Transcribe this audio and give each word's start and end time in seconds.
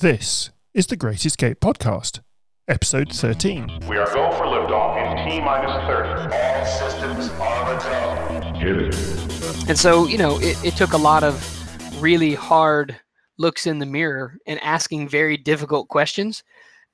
This 0.00 0.50
is 0.74 0.86
the 0.86 0.94
Great 0.94 1.26
Escape 1.26 1.58
Podcast, 1.58 2.20
episode 2.68 3.12
13. 3.12 3.80
We 3.88 3.96
are 3.96 4.06
go 4.06 4.30
for 4.30 4.44
liftoff 4.44 4.96
in 4.96 5.28
T 5.28 5.40
minus 5.40 5.72
30. 5.88 6.36
All 6.36 6.64
systems 6.66 7.28
are 7.40 7.74
a 7.74 7.78
go. 7.80 8.58
Hit 8.60 8.76
it. 8.76 9.68
And 9.68 9.76
so, 9.76 10.06
you 10.06 10.16
know, 10.16 10.38
it, 10.38 10.56
it 10.64 10.76
took 10.76 10.92
a 10.92 10.96
lot 10.96 11.24
of 11.24 12.00
really 12.00 12.36
hard 12.36 12.94
looks 13.38 13.66
in 13.66 13.80
the 13.80 13.86
mirror 13.86 14.38
and 14.46 14.60
asking 14.60 15.08
very 15.08 15.36
difficult 15.36 15.88
questions 15.88 16.44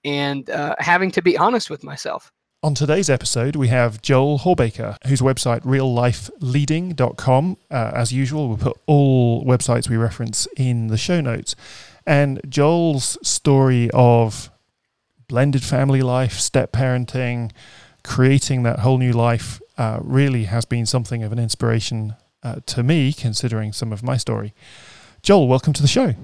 and 0.03 0.49
uh, 0.49 0.75
having 0.79 1.11
to 1.11 1.21
be 1.21 1.37
honest 1.37 1.69
with 1.69 1.85
myself. 1.85 2.33
On 2.63 2.75
today's 2.75 3.11
episode, 3.11 3.55
we 3.55 3.69
have 3.69 4.01
Joel 4.01 4.39
Horbaker, 4.39 4.97
whose 5.07 5.21
website 5.21 5.61
reallifeleading.com. 5.61 7.59
Uh, 7.71 7.93
as 7.95 8.15
usual, 8.15 8.49
we'll 8.49 8.57
put 8.57 8.79
all 8.87 9.45
websites 9.45 9.91
we 9.91 9.99
reference 9.99 10.49
in 10.57 10.87
the 10.87 10.97
show 10.97 11.21
notes. 11.21 11.55
And 12.07 12.41
Joel's 12.49 13.17
story 13.27 13.91
of 13.93 14.51
blended 15.29 15.63
family 15.63 16.03
life, 16.03 16.39
step 16.39 16.73
parenting, 16.73 17.51
creating 18.03 18.63
that 18.65 18.81
whole 18.81 18.99
new 18.99 19.13
life 19.13 19.61
uh, 19.79 19.99
really 20.03 20.45
has 20.45 20.65
been 20.65 20.87
something 20.87 21.23
of 21.23 21.33
an 21.33 21.39
inspiration 21.39 22.15
uh, 22.43 22.57
to 22.67 22.83
me, 22.83 23.13
considering 23.13 23.73
some 23.73 23.93
of 23.93 24.03
my 24.03 24.17
story. 24.17 24.53
Joel, 25.23 25.49
welcome 25.49 25.73
to 25.73 25.83
the 25.83 25.89
show. 25.89 26.15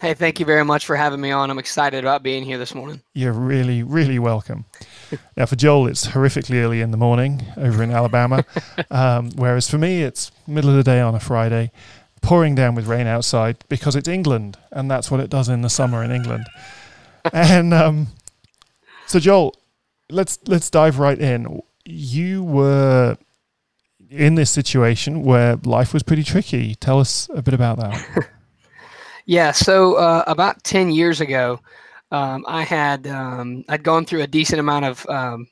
Hey, 0.00 0.14
thank 0.14 0.38
you 0.38 0.46
very 0.46 0.64
much 0.64 0.86
for 0.86 0.96
having 0.96 1.20
me 1.20 1.30
on. 1.30 1.50
I'm 1.50 1.58
excited 1.58 2.04
about 2.04 2.22
being 2.22 2.44
here 2.44 2.58
this 2.58 2.74
morning. 2.74 3.00
You're 3.14 3.32
really, 3.32 3.82
really 3.82 4.18
welcome. 4.18 4.66
now, 5.36 5.46
for 5.46 5.56
Joel, 5.56 5.86
it's 5.86 6.08
horrifically 6.08 6.62
early 6.62 6.80
in 6.80 6.90
the 6.90 6.96
morning 6.96 7.42
over 7.56 7.82
in 7.82 7.90
Alabama, 7.90 8.44
um, 8.90 9.30
whereas 9.36 9.68
for 9.68 9.78
me, 9.78 10.02
it's 10.02 10.30
middle 10.46 10.70
of 10.70 10.76
the 10.76 10.82
day 10.82 11.00
on 11.00 11.14
a 11.14 11.20
Friday, 11.20 11.72
pouring 12.24 12.54
down 12.54 12.74
with 12.74 12.86
rain 12.86 13.06
outside 13.06 13.56
because 13.68 13.94
it's 13.96 14.08
England, 14.08 14.58
and 14.72 14.90
that's 14.90 15.10
what 15.10 15.20
it 15.20 15.30
does 15.30 15.48
in 15.48 15.62
the 15.62 15.70
summer 15.70 16.02
in 16.02 16.10
England. 16.10 16.46
and 17.32 17.72
um, 17.72 18.08
so, 19.06 19.18
Joel, 19.18 19.54
let's 20.10 20.38
let's 20.46 20.70
dive 20.70 20.98
right 20.98 21.18
in. 21.18 21.60
You 21.84 22.42
were 22.42 23.16
in 24.10 24.34
this 24.34 24.50
situation 24.50 25.22
where 25.22 25.56
life 25.64 25.92
was 25.92 26.02
pretty 26.02 26.22
tricky. 26.22 26.74
Tell 26.74 27.00
us 27.00 27.28
a 27.34 27.42
bit 27.42 27.54
about 27.54 27.78
that. 27.78 28.28
Yeah, 29.26 29.52
so 29.52 29.94
uh, 29.94 30.22
about 30.26 30.62
10 30.64 30.90
years 30.90 31.20
ago, 31.20 31.60
um, 32.10 32.44
I 32.46 32.62
had 32.62 33.06
um, 33.06 33.64
I'd 33.68 33.82
gone 33.82 34.04
through 34.04 34.22
a 34.22 34.26
decent 34.26 34.60
amount 34.60 34.84
of 34.84 35.06
um, 35.08 35.48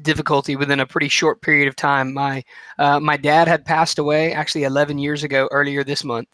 difficulty 0.00 0.56
within 0.56 0.80
a 0.80 0.86
pretty 0.86 1.08
short 1.08 1.42
period 1.42 1.68
of 1.68 1.76
time. 1.76 2.14
My 2.14 2.44
uh, 2.78 3.00
my 3.00 3.16
dad 3.16 3.48
had 3.48 3.64
passed 3.64 3.98
away 3.98 4.32
actually 4.32 4.64
11 4.64 4.98
years 4.98 5.22
ago 5.22 5.48
earlier 5.50 5.84
this 5.84 6.04
month, 6.04 6.28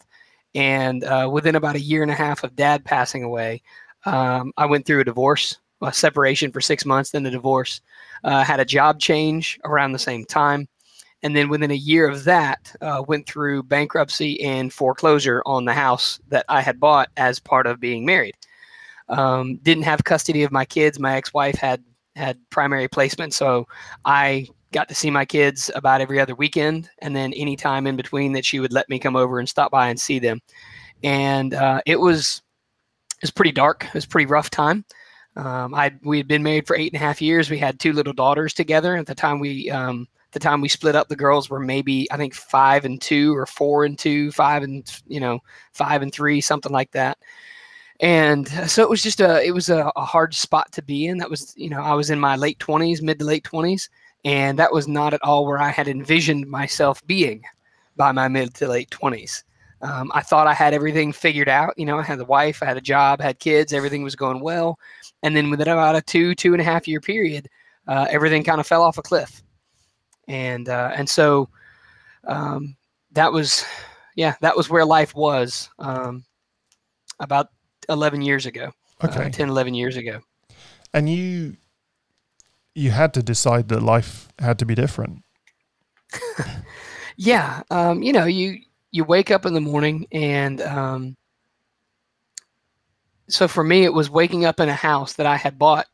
and 0.55 1.03
uh, 1.03 1.29
within 1.31 1.55
about 1.55 1.75
a 1.75 1.81
year 1.81 2.01
and 2.01 2.11
a 2.11 2.15
half 2.15 2.43
of 2.43 2.55
dad 2.55 2.85
passing 2.85 3.23
away, 3.23 3.61
um, 4.05 4.53
I 4.57 4.65
went 4.65 4.85
through 4.85 5.01
a 5.01 5.05
divorce, 5.05 5.59
a 5.81 5.91
separation 5.91 6.51
for 6.51 6.61
six 6.61 6.85
months, 6.85 7.11
then 7.11 7.25
a 7.25 7.31
divorce. 7.31 7.81
Uh, 8.23 8.43
had 8.43 8.59
a 8.59 8.65
job 8.65 8.99
change 8.99 9.59
around 9.63 9.93
the 9.93 9.99
same 9.99 10.25
time 10.25 10.67
and 11.23 11.35
then 11.35 11.49
within 11.49 11.71
a 11.71 11.75
year 11.75 12.07
of 12.07 12.23
that 12.23 12.75
uh, 12.81 13.03
went 13.07 13.27
through 13.27 13.63
bankruptcy 13.63 14.41
and 14.41 14.73
foreclosure 14.73 15.41
on 15.45 15.65
the 15.65 15.73
house 15.73 16.19
that 16.27 16.45
i 16.49 16.61
had 16.61 16.79
bought 16.79 17.09
as 17.17 17.39
part 17.39 17.67
of 17.67 17.79
being 17.79 18.05
married 18.05 18.35
um, 19.09 19.57
didn't 19.57 19.83
have 19.83 20.03
custody 20.03 20.43
of 20.43 20.51
my 20.51 20.65
kids 20.65 20.99
my 20.99 21.15
ex-wife 21.15 21.55
had 21.55 21.83
had 22.19 22.37
primary 22.49 22.87
placement 22.87 23.33
so 23.33 23.67
i 24.05 24.45
got 24.71 24.87
to 24.87 24.95
see 24.95 25.09
my 25.09 25.25
kids 25.25 25.71
about 25.73 26.01
every 26.01 26.19
other 26.19 26.35
weekend 26.35 26.89
and 26.99 27.15
then 27.15 27.33
any 27.33 27.55
time 27.55 27.87
in 27.87 27.95
between 27.95 28.33
that 28.33 28.45
she 28.45 28.59
would 28.59 28.73
let 28.73 28.87
me 28.89 28.99
come 28.99 29.15
over 29.15 29.39
and 29.39 29.49
stop 29.49 29.71
by 29.71 29.89
and 29.89 29.99
see 29.99 30.19
them 30.19 30.39
and 31.03 31.53
uh, 31.53 31.81
it 31.85 31.99
was 31.99 32.41
it 33.17 33.23
was 33.23 33.31
pretty 33.31 33.51
dark 33.51 33.85
it 33.85 33.93
was 33.93 34.05
pretty 34.05 34.27
rough 34.27 34.49
time 34.49 34.85
um, 35.35 35.73
I 35.73 35.93
we 36.03 36.17
had 36.17 36.27
been 36.27 36.43
married 36.43 36.67
for 36.67 36.75
eight 36.75 36.91
and 36.91 37.01
a 37.01 37.05
half 37.05 37.21
years. 37.21 37.49
We 37.49 37.57
had 37.57 37.79
two 37.79 37.93
little 37.93 38.13
daughters 38.13 38.53
together. 38.53 38.95
At 38.97 39.05
the 39.05 39.15
time 39.15 39.39
we 39.39 39.69
um, 39.69 40.07
the 40.31 40.39
time 40.39 40.61
we 40.61 40.67
split 40.67 40.95
up, 40.95 41.07
the 41.07 41.15
girls 41.15 41.49
were 41.49 41.59
maybe 41.59 42.11
I 42.11 42.17
think 42.17 42.33
five 42.33 42.85
and 42.85 43.01
two 43.01 43.35
or 43.35 43.45
four 43.45 43.85
and 43.85 43.97
two, 43.97 44.31
five 44.31 44.63
and 44.63 44.85
you 45.07 45.19
know 45.19 45.39
five 45.73 46.01
and 46.01 46.13
three, 46.13 46.41
something 46.41 46.71
like 46.71 46.91
that. 46.91 47.17
And 48.01 48.47
so 48.69 48.81
it 48.81 48.89
was 48.89 49.03
just 49.03 49.19
a 49.19 49.43
it 49.43 49.51
was 49.51 49.69
a, 49.69 49.91
a 49.95 50.05
hard 50.05 50.33
spot 50.33 50.71
to 50.73 50.81
be 50.81 51.07
in. 51.07 51.17
That 51.17 51.29
was 51.29 51.53
you 51.57 51.69
know 51.69 51.81
I 51.81 51.93
was 51.93 52.09
in 52.09 52.19
my 52.19 52.35
late 52.35 52.59
twenties, 52.59 53.01
mid 53.01 53.19
to 53.19 53.25
late 53.25 53.43
twenties, 53.43 53.89
and 54.25 54.57
that 54.59 54.73
was 54.73 54.87
not 54.87 55.13
at 55.13 55.21
all 55.23 55.45
where 55.45 55.59
I 55.59 55.69
had 55.69 55.87
envisioned 55.87 56.47
myself 56.47 57.05
being 57.07 57.43
by 57.97 58.11
my 58.11 58.27
mid 58.27 58.53
to 58.55 58.67
late 58.67 58.91
twenties. 58.91 59.43
Um, 59.81 60.11
I 60.13 60.21
thought 60.21 60.47
I 60.47 60.53
had 60.53 60.73
everything 60.73 61.13
figured 61.13 61.49
out. 61.49 61.73
You 61.77 61.85
know, 61.85 61.97
I 61.99 62.03
had 62.03 62.19
a 62.19 62.25
wife, 62.25 62.61
I 62.61 62.65
had 62.65 62.77
a 62.77 62.81
job, 62.81 63.21
had 63.21 63.39
kids, 63.39 63.71
everything 63.73 64.03
was 64.03 64.15
going 64.15 64.41
well. 64.41 64.77
And 65.23 65.35
then 65.35 65.49
within 65.49 65.69
about 65.69 65.95
a 65.95 66.01
two, 66.01 66.35
two 66.35 66.53
and 66.53 66.61
a 66.61 66.65
half 66.65 66.87
year 66.87 66.99
period, 66.99 67.47
uh, 67.87 68.05
everything 68.09 68.43
kind 68.43 68.59
of 68.59 68.67
fell 68.67 68.83
off 68.83 68.97
a 68.97 69.01
cliff 69.01 69.41
and 70.29 70.69
uh, 70.69 70.91
and 70.95 71.09
so 71.09 71.49
um, 72.27 72.77
that 73.11 73.33
was 73.33 73.65
yeah 74.15 74.35
that 74.41 74.55
was 74.55 74.69
where 74.69 74.85
life 74.85 75.13
was 75.15 75.69
um, 75.79 76.23
about 77.19 77.49
11 77.89 78.21
years 78.21 78.45
ago 78.45 78.71
uh, 79.01 79.07
okay. 79.07 79.25
uh, 79.25 79.29
10 79.29 79.49
11 79.49 79.73
years 79.73 79.97
ago. 79.97 80.19
And 80.93 81.09
you 81.09 81.57
you 82.75 82.91
had 82.91 83.13
to 83.15 83.23
decide 83.23 83.67
that 83.69 83.81
life 83.81 84.29
had 84.39 84.59
to 84.59 84.65
be 84.65 84.75
different. 84.75 85.23
Yeah 87.21 87.63
um, 87.69 88.01
you 88.01 88.13
know 88.13 88.23
you 88.23 88.59
you 88.91 89.03
wake 89.03 89.29
up 89.29 89.45
in 89.45 89.53
the 89.53 89.59
morning 89.59 90.07
and 90.13 90.61
um, 90.61 91.17
so 93.27 93.45
for 93.45 93.61
me 93.61 93.83
it 93.83 93.93
was 93.93 94.09
waking 94.09 94.45
up 94.45 94.61
in 94.61 94.69
a 94.69 94.73
house 94.73 95.11
that 95.15 95.25
i 95.25 95.35
had 95.35 95.59
bought 95.59 95.85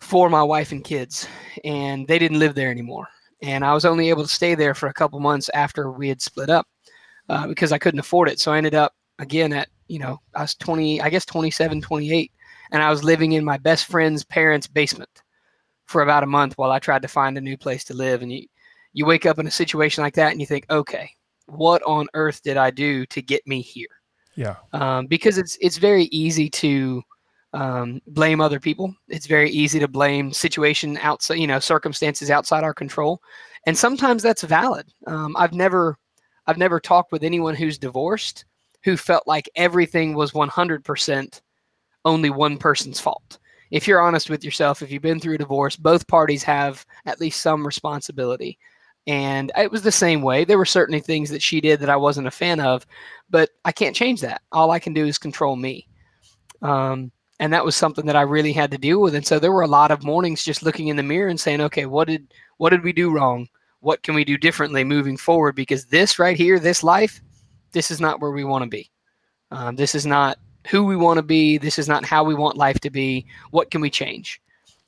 for 0.00 0.28
my 0.28 0.42
wife 0.42 0.72
and 0.72 0.82
kids 0.82 1.28
and 1.64 2.06
they 2.08 2.18
didn't 2.18 2.38
live 2.38 2.54
there 2.54 2.70
anymore. 2.70 3.06
And 3.42 3.64
I 3.64 3.72
was 3.72 3.84
only 3.84 4.08
able 4.10 4.22
to 4.22 4.28
stay 4.28 4.54
there 4.54 4.74
for 4.74 4.88
a 4.88 4.92
couple 4.92 5.20
months 5.20 5.48
after 5.54 5.90
we 5.90 6.08
had 6.08 6.20
split 6.20 6.50
up 6.50 6.66
uh, 7.28 7.46
because 7.46 7.72
I 7.72 7.78
couldn't 7.78 8.00
afford 8.00 8.28
it. 8.28 8.40
So 8.40 8.52
I 8.52 8.58
ended 8.58 8.74
up 8.74 8.94
again 9.18 9.52
at 9.52 9.68
you 9.90 9.98
know 9.98 10.20
I 10.34 10.42
was 10.42 10.54
20, 10.54 11.00
I 11.00 11.10
guess 11.10 11.26
27, 11.26 11.80
28, 11.80 12.32
and 12.72 12.82
I 12.82 12.90
was 12.90 13.02
living 13.02 13.32
in 13.32 13.44
my 13.44 13.58
best 13.58 13.86
friend's 13.86 14.24
parents' 14.24 14.66
basement 14.66 15.22
for 15.86 16.02
about 16.02 16.22
a 16.22 16.26
month 16.26 16.56
while 16.56 16.70
I 16.70 16.78
tried 16.78 17.02
to 17.02 17.08
find 17.08 17.36
a 17.36 17.40
new 17.40 17.56
place 17.56 17.82
to 17.84 17.94
live. 17.94 18.22
And 18.22 18.32
you 18.32 18.46
you 18.92 19.06
wake 19.06 19.26
up 19.26 19.38
in 19.38 19.46
a 19.46 19.50
situation 19.50 20.02
like 20.02 20.14
that 20.14 20.32
and 20.32 20.40
you 20.40 20.46
think, 20.46 20.66
okay, 20.70 21.10
what 21.46 21.82
on 21.82 22.08
earth 22.14 22.42
did 22.42 22.56
I 22.56 22.70
do 22.70 23.04
to 23.06 23.20
get 23.20 23.46
me 23.46 23.60
here? 23.60 23.88
Yeah. 24.36 24.56
Um, 24.72 25.06
because 25.06 25.38
it's 25.38 25.58
it's 25.60 25.76
very 25.76 26.04
easy 26.04 26.48
to 26.50 27.02
um, 27.52 28.00
blame 28.06 28.40
other 28.40 28.60
people. 28.60 28.94
It's 29.08 29.26
very 29.26 29.50
easy 29.50 29.80
to 29.80 29.88
blame 29.88 30.32
situation 30.32 30.98
outside, 30.98 31.34
you 31.34 31.48
know, 31.48 31.58
circumstances 31.58 32.30
outside 32.30 32.62
our 32.62 32.74
control, 32.74 33.20
and 33.66 33.76
sometimes 33.76 34.22
that's 34.22 34.42
valid. 34.42 34.86
Um, 35.08 35.36
I've 35.36 35.52
never, 35.52 35.98
I've 36.46 36.58
never 36.58 36.78
talked 36.78 37.10
with 37.10 37.24
anyone 37.24 37.56
who's 37.56 37.76
divorced 37.76 38.44
who 38.84 38.96
felt 38.96 39.26
like 39.26 39.48
everything 39.56 40.14
was 40.14 40.32
100% 40.32 41.40
only 42.04 42.30
one 42.30 42.56
person's 42.56 43.00
fault. 43.00 43.38
If 43.70 43.86
you're 43.86 44.00
honest 44.00 44.30
with 44.30 44.44
yourself, 44.44 44.82
if 44.82 44.90
you've 44.90 45.02
been 45.02 45.20
through 45.20 45.34
a 45.34 45.38
divorce, 45.38 45.76
both 45.76 46.08
parties 46.08 46.42
have 46.42 46.84
at 47.06 47.20
least 47.20 47.40
some 47.40 47.64
responsibility. 47.64 48.58
And 49.06 49.52
it 49.56 49.70
was 49.70 49.82
the 49.82 49.92
same 49.92 50.22
way. 50.22 50.44
There 50.44 50.58
were 50.58 50.64
certainly 50.64 51.00
things 51.00 51.30
that 51.30 51.42
she 51.42 51.60
did 51.60 51.80
that 51.80 51.90
I 51.90 51.96
wasn't 51.96 52.26
a 52.26 52.32
fan 52.32 52.60
of, 52.60 52.86
but 53.28 53.50
I 53.64 53.72
can't 53.72 53.96
change 53.96 54.20
that. 54.22 54.42
All 54.52 54.70
I 54.70 54.78
can 54.78 54.92
do 54.92 55.06
is 55.06 55.18
control 55.18 55.56
me. 55.56 55.86
Um, 56.62 57.10
and 57.38 57.52
that 57.52 57.64
was 57.64 57.74
something 57.74 58.04
that 58.06 58.16
I 58.16 58.22
really 58.22 58.52
had 58.52 58.70
to 58.72 58.78
deal 58.78 59.00
with. 59.00 59.14
And 59.14 59.26
so 59.26 59.38
there 59.38 59.52
were 59.52 59.62
a 59.62 59.68
lot 59.68 59.90
of 59.90 60.04
mornings 60.04 60.44
just 60.44 60.62
looking 60.62 60.88
in 60.88 60.96
the 60.96 61.02
mirror 61.02 61.28
and 61.28 61.40
saying, 61.40 61.60
okay, 61.62 61.86
what 61.86 62.06
did 62.06 62.34
what 62.58 62.70
did 62.70 62.84
we 62.84 62.92
do 62.92 63.10
wrong? 63.10 63.48
What 63.80 64.02
can 64.02 64.14
we 64.14 64.24
do 64.24 64.36
differently 64.36 64.84
moving 64.84 65.16
forward? 65.16 65.54
Because 65.56 65.86
this 65.86 66.18
right 66.18 66.36
here, 66.36 66.58
this 66.58 66.82
life, 66.84 67.22
this 67.72 67.90
is 67.90 68.00
not 68.00 68.20
where 68.20 68.30
we 68.30 68.44
want 68.44 68.64
to 68.64 68.68
be. 68.68 68.90
Um, 69.50 69.76
this 69.76 69.94
is 69.94 70.06
not 70.06 70.38
who 70.68 70.84
we 70.84 70.96
want 70.96 71.18
to 71.18 71.22
be. 71.22 71.58
This 71.58 71.78
is 71.78 71.88
not 71.88 72.04
how 72.04 72.22
we 72.22 72.34
want 72.34 72.56
life 72.56 72.80
to 72.80 72.90
be. 72.90 73.26
What 73.50 73.70
can 73.70 73.80
we 73.80 73.90
change? 73.90 74.40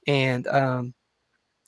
And 0.07 0.47
um, 0.49 0.95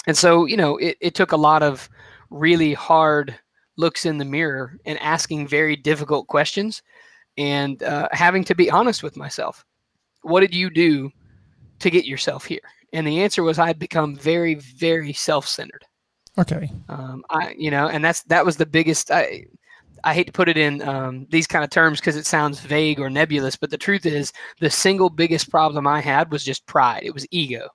and 0.06 0.16
so 0.16 0.46
you 0.46 0.56
know, 0.56 0.76
it, 0.78 0.96
it 1.00 1.14
took 1.14 1.32
a 1.32 1.36
lot 1.36 1.62
of 1.62 1.88
really 2.30 2.74
hard 2.74 3.34
looks 3.76 4.06
in 4.06 4.18
the 4.18 4.24
mirror 4.24 4.78
and 4.84 4.98
asking 5.00 5.48
very 5.48 5.74
difficult 5.74 6.28
questions 6.28 6.82
and 7.36 7.82
uh, 7.82 8.08
having 8.12 8.44
to 8.44 8.54
be 8.54 8.70
honest 8.70 9.02
with 9.02 9.16
myself 9.16 9.64
what 10.24 10.40
did 10.40 10.54
you 10.54 10.70
do 10.70 11.12
to 11.78 11.90
get 11.90 12.06
yourself 12.06 12.44
here? 12.44 12.60
And 12.92 13.06
the 13.06 13.22
answer 13.22 13.42
was 13.42 13.58
I'd 13.58 13.78
become 13.78 14.16
very, 14.16 14.54
very 14.54 15.12
self-centered. 15.12 15.84
Okay. 16.38 16.70
Um, 16.88 17.24
I, 17.30 17.54
you 17.56 17.70
know, 17.70 17.88
and 17.88 18.04
that's 18.04 18.22
that 18.24 18.44
was 18.44 18.56
the 18.56 18.66
biggest. 18.66 19.10
I, 19.10 19.44
I 20.04 20.14
hate 20.14 20.26
to 20.26 20.32
put 20.32 20.48
it 20.48 20.56
in 20.56 20.82
um, 20.82 21.26
these 21.30 21.46
kind 21.46 21.64
of 21.64 21.70
terms 21.70 21.98
because 21.98 22.16
it 22.16 22.26
sounds 22.26 22.60
vague 22.60 23.00
or 23.00 23.08
nebulous, 23.08 23.56
but 23.56 23.70
the 23.70 23.78
truth 23.78 24.04
is, 24.04 24.32
the 24.60 24.70
single 24.70 25.08
biggest 25.08 25.50
problem 25.50 25.86
I 25.86 26.00
had 26.00 26.30
was 26.30 26.44
just 26.44 26.66
pride. 26.66 27.02
It 27.02 27.14
was 27.14 27.26
ego. 27.30 27.68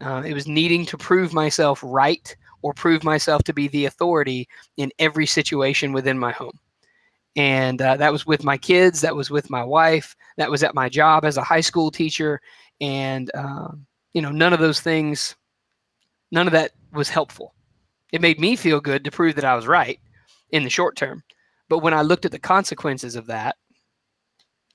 Uh, 0.00 0.22
it 0.26 0.34
was 0.34 0.48
needing 0.48 0.84
to 0.86 0.98
prove 0.98 1.32
myself 1.32 1.80
right 1.82 2.36
or 2.62 2.74
prove 2.74 3.04
myself 3.04 3.44
to 3.44 3.52
be 3.52 3.68
the 3.68 3.84
authority 3.84 4.48
in 4.76 4.90
every 4.98 5.26
situation 5.26 5.92
within 5.92 6.18
my 6.18 6.32
home. 6.32 6.58
And 7.36 7.80
uh, 7.80 7.96
that 7.96 8.12
was 8.12 8.26
with 8.26 8.44
my 8.44 8.56
kids, 8.56 9.00
that 9.00 9.14
was 9.14 9.30
with 9.30 9.50
my 9.50 9.64
wife, 9.64 10.16
that 10.36 10.50
was 10.50 10.62
at 10.62 10.74
my 10.74 10.88
job 10.88 11.24
as 11.24 11.36
a 11.36 11.42
high 11.42 11.60
school 11.60 11.90
teacher. 11.90 12.40
And, 12.80 13.30
um, 13.34 13.86
you 14.12 14.22
know, 14.22 14.30
none 14.30 14.52
of 14.52 14.60
those 14.60 14.80
things, 14.80 15.36
none 16.30 16.46
of 16.46 16.52
that 16.52 16.72
was 16.92 17.08
helpful. 17.08 17.54
It 18.12 18.20
made 18.20 18.40
me 18.40 18.56
feel 18.56 18.80
good 18.80 19.04
to 19.04 19.10
prove 19.10 19.34
that 19.36 19.44
I 19.44 19.56
was 19.56 19.66
right 19.66 20.00
in 20.50 20.64
the 20.64 20.70
short 20.70 20.96
term. 20.96 21.22
But 21.68 21.78
when 21.78 21.94
I 21.94 22.02
looked 22.02 22.24
at 22.24 22.32
the 22.32 22.38
consequences 22.38 23.16
of 23.16 23.26
that, 23.26 23.56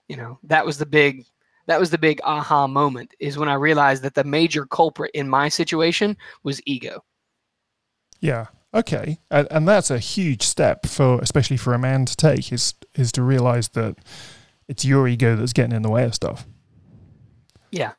you 0.07 0.17
know, 0.17 0.39
that 0.43 0.65
was 0.65 0.77
the 0.77 0.85
big 0.85 1.25
that 1.67 1.79
was 1.79 1.91
the 1.91 1.99
big 1.99 2.19
aha 2.23 2.65
moment 2.65 3.13
is 3.19 3.37
when 3.37 3.47
I 3.47 3.53
realized 3.53 4.01
that 4.01 4.15
the 4.15 4.23
major 4.23 4.65
culprit 4.65 5.11
in 5.13 5.29
my 5.29 5.49
situation 5.49 6.17
was 6.41 6.59
ego. 6.65 7.03
Yeah. 8.21 8.47
Okay. 8.73 9.19
And, 9.29 9.47
and 9.51 9.67
that's 9.67 9.91
a 9.91 9.99
huge 9.99 10.41
step 10.41 10.87
for 10.87 11.19
especially 11.21 11.57
for 11.57 11.73
a 11.73 11.79
man 11.79 12.05
to 12.05 12.15
take 12.15 12.51
is 12.51 12.73
is 12.95 13.11
to 13.13 13.23
realize 13.23 13.69
that 13.69 13.97
it's 14.67 14.83
your 14.83 15.07
ego 15.07 15.35
that's 15.35 15.53
getting 15.53 15.75
in 15.75 15.83
the 15.83 15.91
way 15.91 16.03
of 16.03 16.15
stuff. 16.15 16.47
Yeah. 17.71 17.93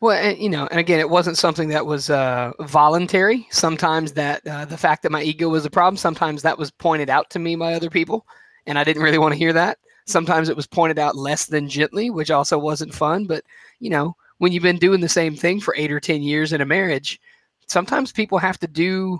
Well, 0.00 0.16
and, 0.16 0.38
you 0.38 0.50
know, 0.50 0.66
and 0.70 0.78
again, 0.78 1.00
it 1.00 1.08
wasn't 1.08 1.38
something 1.38 1.68
that 1.70 1.86
was 1.86 2.10
uh, 2.10 2.52
voluntary. 2.60 3.46
Sometimes 3.50 4.12
that 4.12 4.46
uh, 4.46 4.66
the 4.66 4.76
fact 4.76 5.02
that 5.02 5.12
my 5.12 5.22
ego 5.22 5.48
was 5.48 5.64
a 5.64 5.70
problem, 5.70 5.96
sometimes 5.96 6.42
that 6.42 6.58
was 6.58 6.70
pointed 6.70 7.08
out 7.08 7.30
to 7.30 7.38
me 7.38 7.56
by 7.56 7.72
other 7.72 7.88
people, 7.88 8.26
and 8.66 8.78
I 8.78 8.84
didn't 8.84 9.02
really 9.02 9.18
want 9.18 9.32
to 9.32 9.38
hear 9.38 9.54
that. 9.54 9.78
Sometimes 10.06 10.48
it 10.48 10.56
was 10.56 10.66
pointed 10.66 10.98
out 10.98 11.16
less 11.16 11.46
than 11.46 11.68
gently, 11.68 12.10
which 12.10 12.30
also 12.30 12.58
wasn't 12.58 12.94
fun. 12.94 13.24
But 13.24 13.42
you 13.80 13.90
know, 13.90 14.14
when 14.38 14.52
you've 14.52 14.62
been 14.62 14.78
doing 14.78 15.00
the 15.00 15.08
same 15.08 15.34
thing 15.34 15.60
for 15.60 15.74
eight 15.76 15.90
or 15.90 15.98
ten 15.98 16.22
years 16.22 16.52
in 16.52 16.60
a 16.60 16.66
marriage, 16.66 17.18
sometimes 17.66 18.12
people 18.12 18.38
have 18.38 18.58
to 18.60 18.68
do 18.68 19.18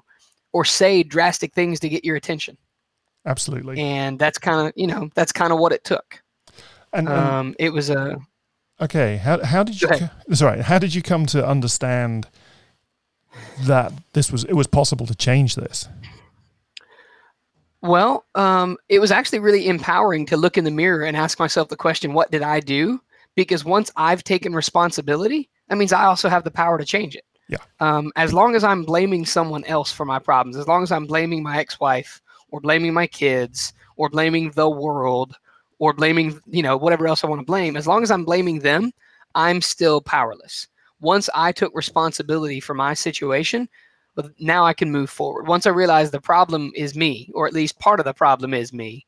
or 0.53 0.65
say 0.65 1.03
drastic 1.03 1.55
things 1.55 1.81
to 1.81 1.89
get 1.89 2.05
your 2.05 2.17
attention. 2.17 2.57
Absolutely. 3.25 3.81
And 3.81 4.19
that's 4.19 4.39
kind 4.39 4.69
of 4.69 4.73
you 4.77 4.87
know 4.87 5.09
that's 5.15 5.33
kind 5.33 5.53
of 5.53 5.59
what 5.59 5.73
it 5.73 5.85
took. 5.85 6.23
And, 6.93 7.09
and 7.09 7.19
Um, 7.19 7.55
it 7.59 7.73
was 7.73 7.91
a 7.91 8.19
okay, 8.81 9.17
how 9.17 9.43
how 9.45 9.63
did 9.63 9.81
you? 9.81 9.89
Go 9.89 9.95
ahead. 9.95 10.11
co- 10.29 10.35
Sorry, 10.35 10.63
how 10.63 10.79
did 10.79 10.95
you 10.95 11.03
come 11.03 11.27
to 11.27 11.47
understand 11.47 12.29
that 13.63 13.93
this 14.13 14.31
was 14.33 14.45
it 14.45 14.55
was 14.55 14.67
possible 14.67 15.07
to 15.07 15.15
change 15.15 15.55
this? 15.55 15.89
Well, 17.83 18.25
um, 18.35 18.79
it 18.89 18.99
was 18.99 19.11
actually 19.11 19.39
really 19.39 19.69
empowering 19.69 20.27
to 20.27 20.37
look 20.37 20.59
in 20.59 20.65
the 20.65 20.71
mirror 20.71 21.05
and 21.05 21.17
ask 21.17 21.39
myself 21.39 21.69
the 21.69 21.77
question, 21.77 22.15
what 22.15 22.31
did 22.31 22.43
I 22.43 22.59
do? 22.61 23.01
Because 23.37 23.65
once 23.65 23.93
I've 23.97 24.25
taken 24.25 24.55
responsibility, 24.55 25.49
that 25.69 25.77
means 25.77 25.93
I 25.93 26.05
also 26.05 26.29
have 26.29 26.43
the 26.43 26.51
power 26.51 26.79
to 26.79 26.85
change 26.85 27.15
it. 27.15 27.25
Yeah. 27.49 27.59
Um, 27.79 28.11
as 28.17 28.33
long 28.33 28.57
as 28.57 28.65
I'm 28.65 28.83
blaming 28.83 29.25
someone 29.25 29.63
else 29.65 29.93
for 29.93 30.05
my 30.05 30.19
problems, 30.19 30.57
as 30.57 30.67
long 30.67 30.83
as 30.83 30.91
I'm 30.91 31.07
blaming 31.07 31.43
my 31.45 31.59
ex-wife 31.59 32.21
or 32.51 32.61
blaming 32.61 32.93
my 32.93 33.07
kids 33.07 33.73
or 33.97 34.09
blaming 34.09 34.51
the 34.53 34.69
world 34.69 35.37
or 35.79 35.93
blaming, 35.93 36.41
you 36.47 36.63
know, 36.63 36.77
whatever 36.77 37.07
else 37.07 37.23
I 37.23 37.29
want 37.29 37.41
to 37.41 37.47
blame, 37.47 37.77
as 37.77 37.87
long 37.87 38.03
as 38.03 38.11
I'm 38.11 38.25
blaming 38.25 38.61
them, 38.61 38.93
I'm 39.35 39.61
still 39.61 40.01
powerless. 40.01 40.69
Once 41.01 41.29
I 41.35 41.53
took 41.53 41.75
responsibility 41.75 42.61
for 42.61 42.75
my 42.75 42.95
situation, 42.95 43.69
now 44.39 44.65
I 44.65 44.73
can 44.73 44.91
move 44.91 45.11
forward. 45.11 45.47
Once 45.47 45.67
I 45.67 45.71
realize 45.71 46.11
the 46.11 46.21
problem 46.21 46.73
is 46.75 46.97
me, 46.97 47.31
or 47.35 47.47
at 47.47 47.53
least 47.53 47.79
part 47.79 48.01
of 48.01 48.07
the 48.07 48.15
problem 48.15 48.55
is 48.55 48.73
me, 48.73 49.07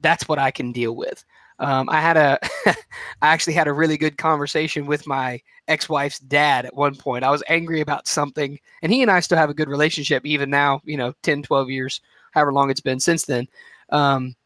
that's 0.00 0.28
what 0.28 0.38
I 0.38 0.50
can 0.50 0.72
deal 0.72 0.94
with. 0.94 1.24
Um, 1.58 1.88
I 1.88 2.00
had 2.00 2.16
a, 2.16 2.38
I 2.66 2.74
actually 3.22 3.54
had 3.54 3.66
a 3.66 3.72
really 3.72 3.96
good 3.96 4.18
conversation 4.18 4.86
with 4.86 5.06
my 5.06 5.40
ex-wife's 5.68 6.18
dad 6.20 6.66
at 6.66 6.76
one 6.76 6.94
point. 6.94 7.24
I 7.24 7.30
was 7.30 7.42
angry 7.48 7.80
about 7.80 8.06
something, 8.06 8.58
and 8.82 8.92
he 8.92 9.02
and 9.02 9.10
I 9.10 9.20
still 9.20 9.38
have 9.38 9.50
a 9.50 9.54
good 9.54 9.68
relationship 9.68 10.24
even 10.24 10.50
now, 10.50 10.80
you 10.84 10.96
know, 10.96 11.12
10, 11.22 11.42
12 11.42 11.70
years, 11.70 12.00
however 12.32 12.52
long 12.52 12.70
it's 12.70 12.80
been 12.80 13.00
since 13.00 13.24
then. 13.24 13.48
Um, 13.90 14.36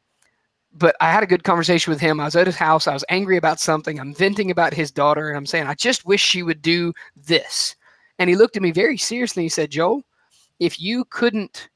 but 0.72 0.96
I 1.00 1.10
had 1.10 1.22
a 1.22 1.26
good 1.26 1.44
conversation 1.44 1.90
with 1.90 2.00
him. 2.00 2.20
I 2.20 2.24
was 2.24 2.36
at 2.36 2.46
his 2.46 2.56
house. 2.56 2.86
I 2.86 2.94
was 2.94 3.04
angry 3.08 3.36
about 3.36 3.60
something. 3.60 3.98
I'm 3.98 4.14
venting 4.14 4.50
about 4.50 4.72
his 4.74 4.90
daughter, 4.90 5.28
and 5.28 5.36
I'm 5.36 5.46
saying, 5.46 5.66
I 5.66 5.74
just 5.74 6.06
wish 6.06 6.22
she 6.22 6.42
would 6.42 6.62
do 6.62 6.92
this. 7.16 7.74
And 8.18 8.30
he 8.30 8.36
looked 8.36 8.56
at 8.56 8.62
me 8.62 8.70
very 8.70 8.96
seriously. 8.96 9.42
He 9.44 9.48
said, 9.48 9.70
Joel, 9.70 10.02
if 10.58 10.80
you 10.80 11.04
couldn't 11.06 11.68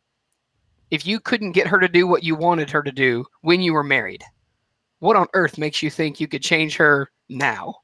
if 0.91 1.05
you 1.05 1.19
couldn't 1.19 1.53
get 1.53 1.67
her 1.67 1.81
to 1.81 1.89
do 1.89 2.07
what 2.07 2.23
you 2.23 2.37
wanted 2.37 2.71
her 2.71 2.83
to 2.83 2.93
do 2.93 3.25
when 3.41 3.61
you 3.61 3.73
were 3.73 3.83
married, 3.83 4.23
what 5.01 5.17
on 5.17 5.27
earth 5.35 5.59
makes 5.59 5.83
you 5.83 5.91
think 5.91 6.21
you 6.21 6.29
could 6.29 6.43
change 6.43 6.77
her 6.77 7.11
now? 7.29 7.75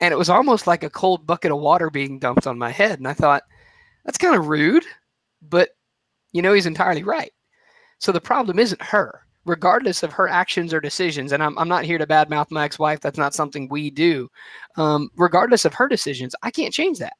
And 0.00 0.12
it 0.12 0.16
was 0.16 0.30
almost 0.30 0.66
like 0.66 0.84
a 0.84 0.90
cold 0.90 1.26
bucket 1.26 1.50
of 1.50 1.58
water 1.58 1.90
being 1.90 2.20
dumped 2.20 2.46
on 2.46 2.56
my 2.56 2.70
head. 2.70 2.98
And 2.98 3.08
I 3.08 3.14
thought, 3.14 3.42
that's 4.04 4.16
kind 4.18 4.36
of 4.36 4.46
rude, 4.46 4.84
but 5.42 5.70
you 6.32 6.40
know, 6.40 6.52
he's 6.52 6.66
entirely 6.66 7.02
right. 7.02 7.32
So 7.98 8.12
the 8.12 8.20
problem 8.20 8.60
isn't 8.60 8.80
her, 8.80 9.26
regardless 9.44 10.02
of 10.02 10.12
her 10.12 10.28
actions 10.28 10.74
or 10.74 10.80
decisions. 10.80 11.32
And 11.32 11.42
I'm, 11.42 11.58
I'm 11.58 11.68
not 11.68 11.84
here 11.84 11.98
to 11.98 12.06
badmouth 12.06 12.50
my 12.50 12.64
ex 12.64 12.78
wife. 12.78 13.00
That's 13.00 13.18
not 13.18 13.34
something 13.34 13.68
we 13.68 13.90
do. 13.90 14.28
Um, 14.76 15.10
regardless 15.16 15.64
of 15.64 15.74
her 15.74 15.88
decisions, 15.88 16.34
I 16.42 16.50
can't 16.50 16.74
change 16.74 16.98
that. 16.98 17.14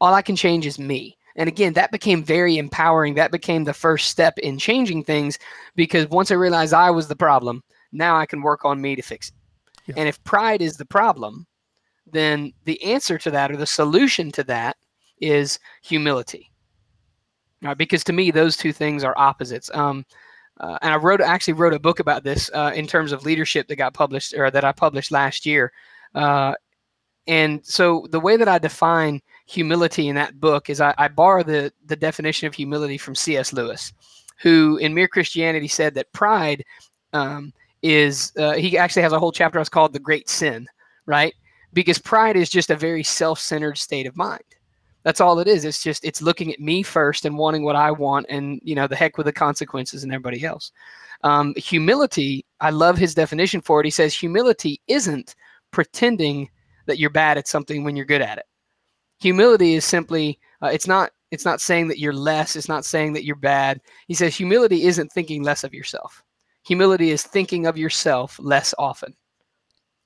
All 0.00 0.14
I 0.14 0.22
can 0.22 0.36
change 0.36 0.66
is 0.66 0.78
me. 0.78 1.16
And 1.36 1.48
again, 1.48 1.72
that 1.74 1.92
became 1.92 2.22
very 2.22 2.58
empowering. 2.58 3.14
That 3.14 3.32
became 3.32 3.64
the 3.64 3.72
first 3.72 4.08
step 4.08 4.38
in 4.38 4.58
changing 4.58 5.04
things 5.04 5.38
because 5.74 6.06
once 6.08 6.30
I 6.30 6.34
realized 6.34 6.74
I 6.74 6.90
was 6.90 7.08
the 7.08 7.16
problem, 7.16 7.62
now 7.92 8.16
I 8.16 8.26
can 8.26 8.42
work 8.42 8.64
on 8.64 8.80
me 8.80 8.96
to 8.96 9.02
fix 9.02 9.28
it. 9.28 9.34
Yeah. 9.86 9.94
And 9.98 10.08
if 10.08 10.22
pride 10.24 10.62
is 10.62 10.76
the 10.76 10.84
problem, 10.84 11.46
then 12.06 12.52
the 12.64 12.82
answer 12.82 13.18
to 13.18 13.30
that 13.30 13.50
or 13.50 13.56
the 13.56 13.66
solution 13.66 14.30
to 14.32 14.44
that 14.44 14.76
is 15.20 15.58
humility. 15.82 16.50
All 17.62 17.68
right, 17.68 17.78
because 17.78 18.04
to 18.04 18.12
me, 18.12 18.30
those 18.30 18.56
two 18.56 18.72
things 18.72 19.04
are 19.04 19.16
opposites. 19.16 19.70
Um, 19.72 20.04
uh, 20.60 20.78
and 20.82 20.92
I 20.92 20.96
wrote 20.96 21.20
actually 21.20 21.54
wrote 21.54 21.74
a 21.74 21.78
book 21.78 22.00
about 22.00 22.24
this 22.24 22.50
uh, 22.52 22.72
in 22.74 22.86
terms 22.86 23.12
of 23.12 23.24
leadership 23.24 23.68
that 23.68 23.76
got 23.76 23.94
published 23.94 24.34
or 24.34 24.50
that 24.50 24.64
I 24.64 24.72
published 24.72 25.10
last 25.10 25.46
year. 25.46 25.72
Uh, 26.14 26.54
and 27.26 27.64
so 27.64 28.06
the 28.10 28.20
way 28.20 28.36
that 28.36 28.48
I 28.48 28.58
define 28.58 29.20
humility 29.46 30.08
in 30.08 30.16
that 30.16 30.40
book 30.40 30.70
is 30.70 30.80
I, 30.80 30.94
I 30.98 31.08
borrow 31.08 31.42
the 31.42 31.72
the 31.86 31.96
definition 31.96 32.46
of 32.46 32.54
humility 32.54 32.98
from 32.98 33.14
C.S. 33.14 33.52
Lewis, 33.52 33.92
who 34.40 34.76
in 34.78 34.94
Mere 34.94 35.08
Christianity 35.08 35.68
said 35.68 35.94
that 35.94 36.12
pride 36.12 36.64
um, 37.12 37.52
is 37.82 38.32
uh, 38.38 38.52
he 38.52 38.76
actually 38.76 39.02
has 39.02 39.12
a 39.12 39.18
whole 39.18 39.32
chapter 39.32 39.58
that's 39.58 39.68
called 39.68 39.92
the 39.92 39.98
Great 39.98 40.28
Sin, 40.28 40.66
right? 41.06 41.34
Because 41.72 41.98
pride 41.98 42.36
is 42.36 42.50
just 42.50 42.70
a 42.70 42.76
very 42.76 43.02
self-centered 43.02 43.78
state 43.78 44.06
of 44.06 44.16
mind. 44.16 44.42
That's 45.04 45.20
all 45.20 45.38
it 45.40 45.48
is. 45.48 45.64
It's 45.64 45.82
just 45.82 46.04
it's 46.04 46.22
looking 46.22 46.52
at 46.52 46.60
me 46.60 46.82
first 46.82 47.24
and 47.24 47.36
wanting 47.36 47.64
what 47.64 47.76
I 47.76 47.90
want, 47.90 48.26
and 48.28 48.60
you 48.62 48.74
know 48.74 48.86
the 48.86 48.96
heck 48.96 49.16
with 49.16 49.26
the 49.26 49.32
consequences 49.32 50.04
and 50.04 50.12
everybody 50.12 50.44
else. 50.44 50.72
Um, 51.24 51.54
humility, 51.56 52.44
I 52.60 52.70
love 52.70 52.98
his 52.98 53.14
definition 53.14 53.60
for 53.60 53.80
it. 53.80 53.86
He 53.86 53.90
says 53.90 54.14
humility 54.14 54.80
isn't 54.88 55.34
pretending 55.70 56.48
that 56.86 56.98
you're 56.98 57.10
bad 57.10 57.38
at 57.38 57.48
something 57.48 57.84
when 57.84 57.96
you're 57.96 58.06
good 58.06 58.22
at 58.22 58.38
it. 58.38 58.46
Humility 59.20 59.74
is 59.74 59.84
simply 59.84 60.38
uh, 60.62 60.70
it's 60.72 60.86
not 60.86 61.10
it's 61.30 61.44
not 61.44 61.60
saying 61.60 61.88
that 61.88 61.98
you're 61.98 62.12
less. 62.12 62.56
It's 62.56 62.68
not 62.68 62.84
saying 62.84 63.14
that 63.14 63.24
you're 63.24 63.36
bad. 63.36 63.80
He 64.06 64.14
says 64.14 64.36
humility 64.36 64.84
isn't 64.84 65.10
thinking 65.12 65.42
less 65.42 65.64
of 65.64 65.74
yourself. 65.74 66.22
Humility 66.64 67.10
is 67.10 67.24
thinking 67.24 67.66
of 67.66 67.76
yourself 67.76 68.38
less 68.40 68.72
often. 68.78 69.14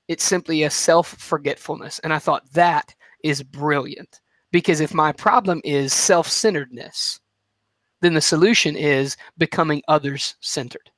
It's 0.09 0.25
simply 0.25 0.62
a 0.62 0.71
self 0.71 1.09
forgetfulness, 1.09 1.99
and 1.99 2.15
I 2.15 2.19
thought 2.19 2.50
that 2.53 2.95
is 3.23 3.43
brilliant 3.43 4.21
because 4.57 4.81
if 4.81 4.95
my 4.95 5.13
problem 5.13 5.61
is 5.65 5.93
self 5.93 6.27
centeredness, 6.27 7.21
then 8.01 8.15
the 8.15 8.23
solution 8.23 8.75
is 8.75 9.15
becoming 9.37 9.83
others 9.87 10.35
centered. 10.41 10.91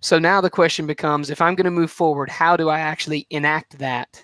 So 0.00 0.18
now 0.18 0.42
the 0.42 0.50
question 0.50 0.86
becomes 0.86 1.30
if 1.30 1.40
I'm 1.40 1.54
going 1.54 1.64
to 1.64 1.70
move 1.70 1.90
forward, 1.90 2.28
how 2.28 2.58
do 2.58 2.68
I 2.68 2.80
actually 2.80 3.26
enact 3.30 3.78
that 3.78 4.22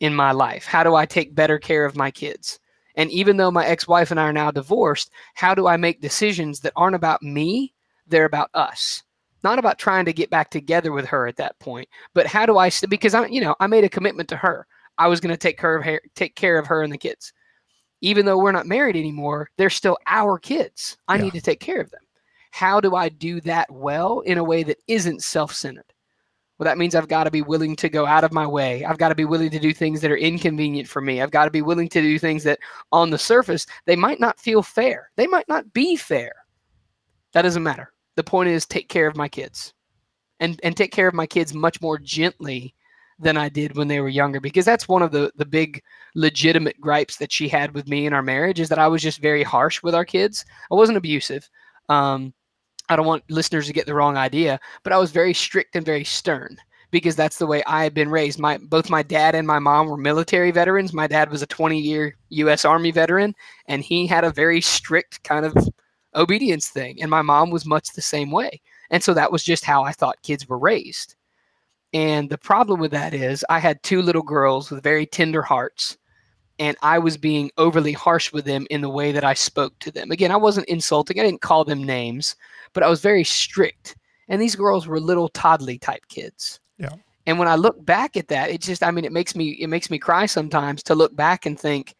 in 0.00 0.14
my 0.14 0.32
life? 0.32 0.66
How 0.66 0.84
do 0.84 0.94
I 0.94 1.06
take 1.06 1.34
better 1.34 1.58
care 1.58 1.86
of 1.86 1.96
my 1.96 2.10
kids? 2.10 2.60
And 2.96 3.10
even 3.10 3.38
though 3.38 3.50
my 3.50 3.64
ex 3.64 3.88
wife 3.88 4.10
and 4.10 4.20
I 4.20 4.24
are 4.24 4.32
now 4.34 4.50
divorced, 4.50 5.10
how 5.32 5.54
do 5.54 5.66
I 5.66 5.78
make 5.78 6.02
decisions 6.02 6.60
that 6.60 6.74
aren't 6.76 6.96
about 6.96 7.22
me? 7.22 7.72
They're 8.06 8.26
about 8.26 8.50
us. 8.52 9.02
Not 9.42 9.58
about 9.58 9.78
trying 9.78 10.04
to 10.04 10.12
get 10.12 10.28
back 10.28 10.50
together 10.50 10.92
with 10.92 11.06
her 11.06 11.26
at 11.26 11.36
that 11.36 11.58
point, 11.60 11.88
but 12.12 12.26
how 12.26 12.44
do 12.44 12.58
I, 12.58 12.70
because 12.90 13.14
I, 13.14 13.24
you 13.28 13.40
know, 13.40 13.56
I 13.58 13.68
made 13.68 13.84
a 13.84 13.88
commitment 13.88 14.28
to 14.28 14.36
her. 14.36 14.66
I 14.98 15.08
was 15.08 15.18
going 15.18 15.32
to 15.32 15.38
take 15.38 15.56
care 15.56 15.76
of 15.76 15.84
her, 15.86 16.02
take 16.14 16.36
care 16.36 16.58
of 16.58 16.66
her 16.66 16.82
and 16.82 16.92
the 16.92 16.98
kids. 16.98 17.32
Even 18.04 18.26
though 18.26 18.36
we're 18.36 18.52
not 18.52 18.66
married 18.66 18.96
anymore, 18.96 19.48
they're 19.56 19.70
still 19.70 19.96
our 20.06 20.38
kids. 20.38 20.98
I 21.08 21.16
Yeah. 21.16 21.22
need 21.22 21.32
to 21.32 21.40
take 21.40 21.60
care 21.60 21.80
of 21.80 21.90
them. 21.90 22.02
How 22.50 22.78
do 22.78 22.94
I 22.94 23.08
do 23.08 23.40
that 23.40 23.70
well 23.70 24.20
in 24.20 24.36
a 24.36 24.44
way 24.44 24.62
that 24.62 24.78
isn't 24.86 25.22
self-centered? 25.22 25.90
Well, 26.58 26.66
that 26.66 26.76
means 26.76 26.94
I've 26.94 27.08
got 27.08 27.24
to 27.24 27.30
be 27.30 27.40
willing 27.40 27.74
to 27.76 27.88
go 27.88 28.04
out 28.04 28.22
of 28.22 28.30
my 28.30 28.46
way. 28.46 28.84
I've 28.84 28.98
got 28.98 29.08
to 29.08 29.14
be 29.14 29.24
willing 29.24 29.48
to 29.50 29.58
do 29.58 29.72
things 29.72 30.02
that 30.02 30.10
are 30.10 30.18
inconvenient 30.18 30.86
for 30.86 31.00
me. 31.00 31.22
I've 31.22 31.30
got 31.30 31.46
to 31.46 31.50
be 31.50 31.62
willing 31.62 31.88
to 31.88 32.00
do 32.02 32.18
things 32.18 32.44
that 32.44 32.58
on 32.92 33.08
the 33.08 33.18
surface 33.18 33.66
they 33.86 33.96
might 33.96 34.20
not 34.20 34.38
feel 34.38 34.62
fair. 34.62 35.10
They 35.16 35.26
might 35.26 35.48
not 35.48 35.72
be 35.72 35.96
fair. 35.96 36.32
That 37.32 37.42
doesn't 37.42 37.62
matter. 37.62 37.90
The 38.16 38.22
point 38.22 38.50
is 38.50 38.66
take 38.66 38.88
care 38.88 39.08
of 39.08 39.16
my 39.16 39.28
kids. 39.28 39.72
And 40.40 40.60
and 40.62 40.76
take 40.76 40.92
care 40.92 41.08
of 41.08 41.14
my 41.14 41.26
kids 41.26 41.54
much 41.54 41.80
more 41.80 41.98
gently 41.98 42.74
than 43.18 43.36
I 43.36 43.48
did 43.48 43.76
when 43.76 43.88
they 43.88 44.00
were 44.00 44.08
younger 44.08 44.40
because 44.40 44.64
that's 44.64 44.88
one 44.88 45.02
of 45.02 45.12
the 45.12 45.32
the 45.36 45.44
big 45.44 45.82
legitimate 46.14 46.80
gripes 46.80 47.16
that 47.16 47.32
she 47.32 47.48
had 47.48 47.74
with 47.74 47.88
me 47.88 48.06
in 48.06 48.12
our 48.12 48.22
marriage 48.22 48.60
is 48.60 48.68
that 48.68 48.78
I 48.78 48.88
was 48.88 49.02
just 49.02 49.20
very 49.20 49.42
harsh 49.42 49.82
with 49.82 49.94
our 49.94 50.04
kids. 50.04 50.44
I 50.70 50.74
wasn't 50.74 50.98
abusive. 50.98 51.48
Um 51.88 52.34
I 52.88 52.96
don't 52.96 53.06
want 53.06 53.24
listeners 53.30 53.66
to 53.66 53.72
get 53.72 53.86
the 53.86 53.94
wrong 53.94 54.16
idea, 54.16 54.60
but 54.82 54.92
I 54.92 54.98
was 54.98 55.10
very 55.10 55.32
strict 55.32 55.74
and 55.76 55.86
very 55.86 56.04
stern 56.04 56.58
because 56.90 57.16
that's 57.16 57.38
the 57.38 57.46
way 57.46 57.62
I 57.66 57.82
had 57.82 57.94
been 57.94 58.10
raised. 58.10 58.38
My 58.38 58.58
both 58.58 58.90
my 58.90 59.02
dad 59.02 59.34
and 59.34 59.46
my 59.46 59.58
mom 59.58 59.88
were 59.88 59.96
military 59.96 60.50
veterans. 60.50 60.92
My 60.92 61.06
dad 61.06 61.30
was 61.30 61.42
a 61.42 61.46
20-year 61.46 62.16
US 62.28 62.64
Army 62.64 62.90
veteran 62.90 63.34
and 63.68 63.82
he 63.82 64.06
had 64.06 64.24
a 64.24 64.30
very 64.30 64.60
strict 64.60 65.22
kind 65.24 65.46
of 65.46 65.56
obedience 66.14 66.68
thing 66.68 67.00
and 67.00 67.10
my 67.10 67.22
mom 67.22 67.50
was 67.50 67.66
much 67.66 67.88
the 67.92 68.02
same 68.02 68.30
way. 68.30 68.60
And 68.90 69.02
so 69.02 69.14
that 69.14 69.32
was 69.32 69.42
just 69.42 69.64
how 69.64 69.82
I 69.82 69.92
thought 69.92 70.22
kids 70.22 70.48
were 70.48 70.58
raised. 70.58 71.16
And 71.94 72.28
the 72.28 72.36
problem 72.36 72.80
with 72.80 72.90
that 72.90 73.14
is 73.14 73.44
I 73.48 73.60
had 73.60 73.82
two 73.82 74.02
little 74.02 74.22
girls 74.22 74.70
with 74.70 74.82
very 74.82 75.06
tender 75.06 75.42
hearts 75.42 75.96
and 76.58 76.76
I 76.82 76.98
was 76.98 77.16
being 77.16 77.50
overly 77.56 77.92
harsh 77.92 78.32
with 78.32 78.44
them 78.44 78.66
in 78.70 78.80
the 78.80 78.88
way 78.88 79.12
that 79.12 79.24
I 79.24 79.34
spoke 79.34 79.78
to 79.80 79.90
them. 79.90 80.10
Again, 80.10 80.30
I 80.30 80.36
wasn't 80.36 80.68
insulting. 80.68 81.18
I 81.18 81.24
didn't 81.24 81.40
call 81.40 81.64
them 81.64 81.82
names, 81.82 82.36
but 82.72 82.82
I 82.82 82.88
was 82.88 83.00
very 83.00 83.24
strict. 83.24 83.96
And 84.28 84.40
these 84.40 84.56
girls 84.56 84.86
were 84.86 85.00
little 85.00 85.28
toddly 85.28 85.78
type 85.78 86.06
kids. 86.08 86.60
Yeah. 86.78 86.94
And 87.26 87.38
when 87.38 87.48
I 87.48 87.54
look 87.54 87.84
back 87.84 88.16
at 88.16 88.28
that, 88.28 88.50
it 88.50 88.60
just 88.60 88.82
I 88.82 88.90
mean 88.90 89.04
it 89.04 89.12
makes 89.12 89.34
me 89.34 89.50
it 89.60 89.68
makes 89.68 89.90
me 89.90 89.98
cry 89.98 90.26
sometimes 90.26 90.82
to 90.84 90.94
look 90.94 91.14
back 91.16 91.46
and 91.46 91.58
think, 91.58 91.94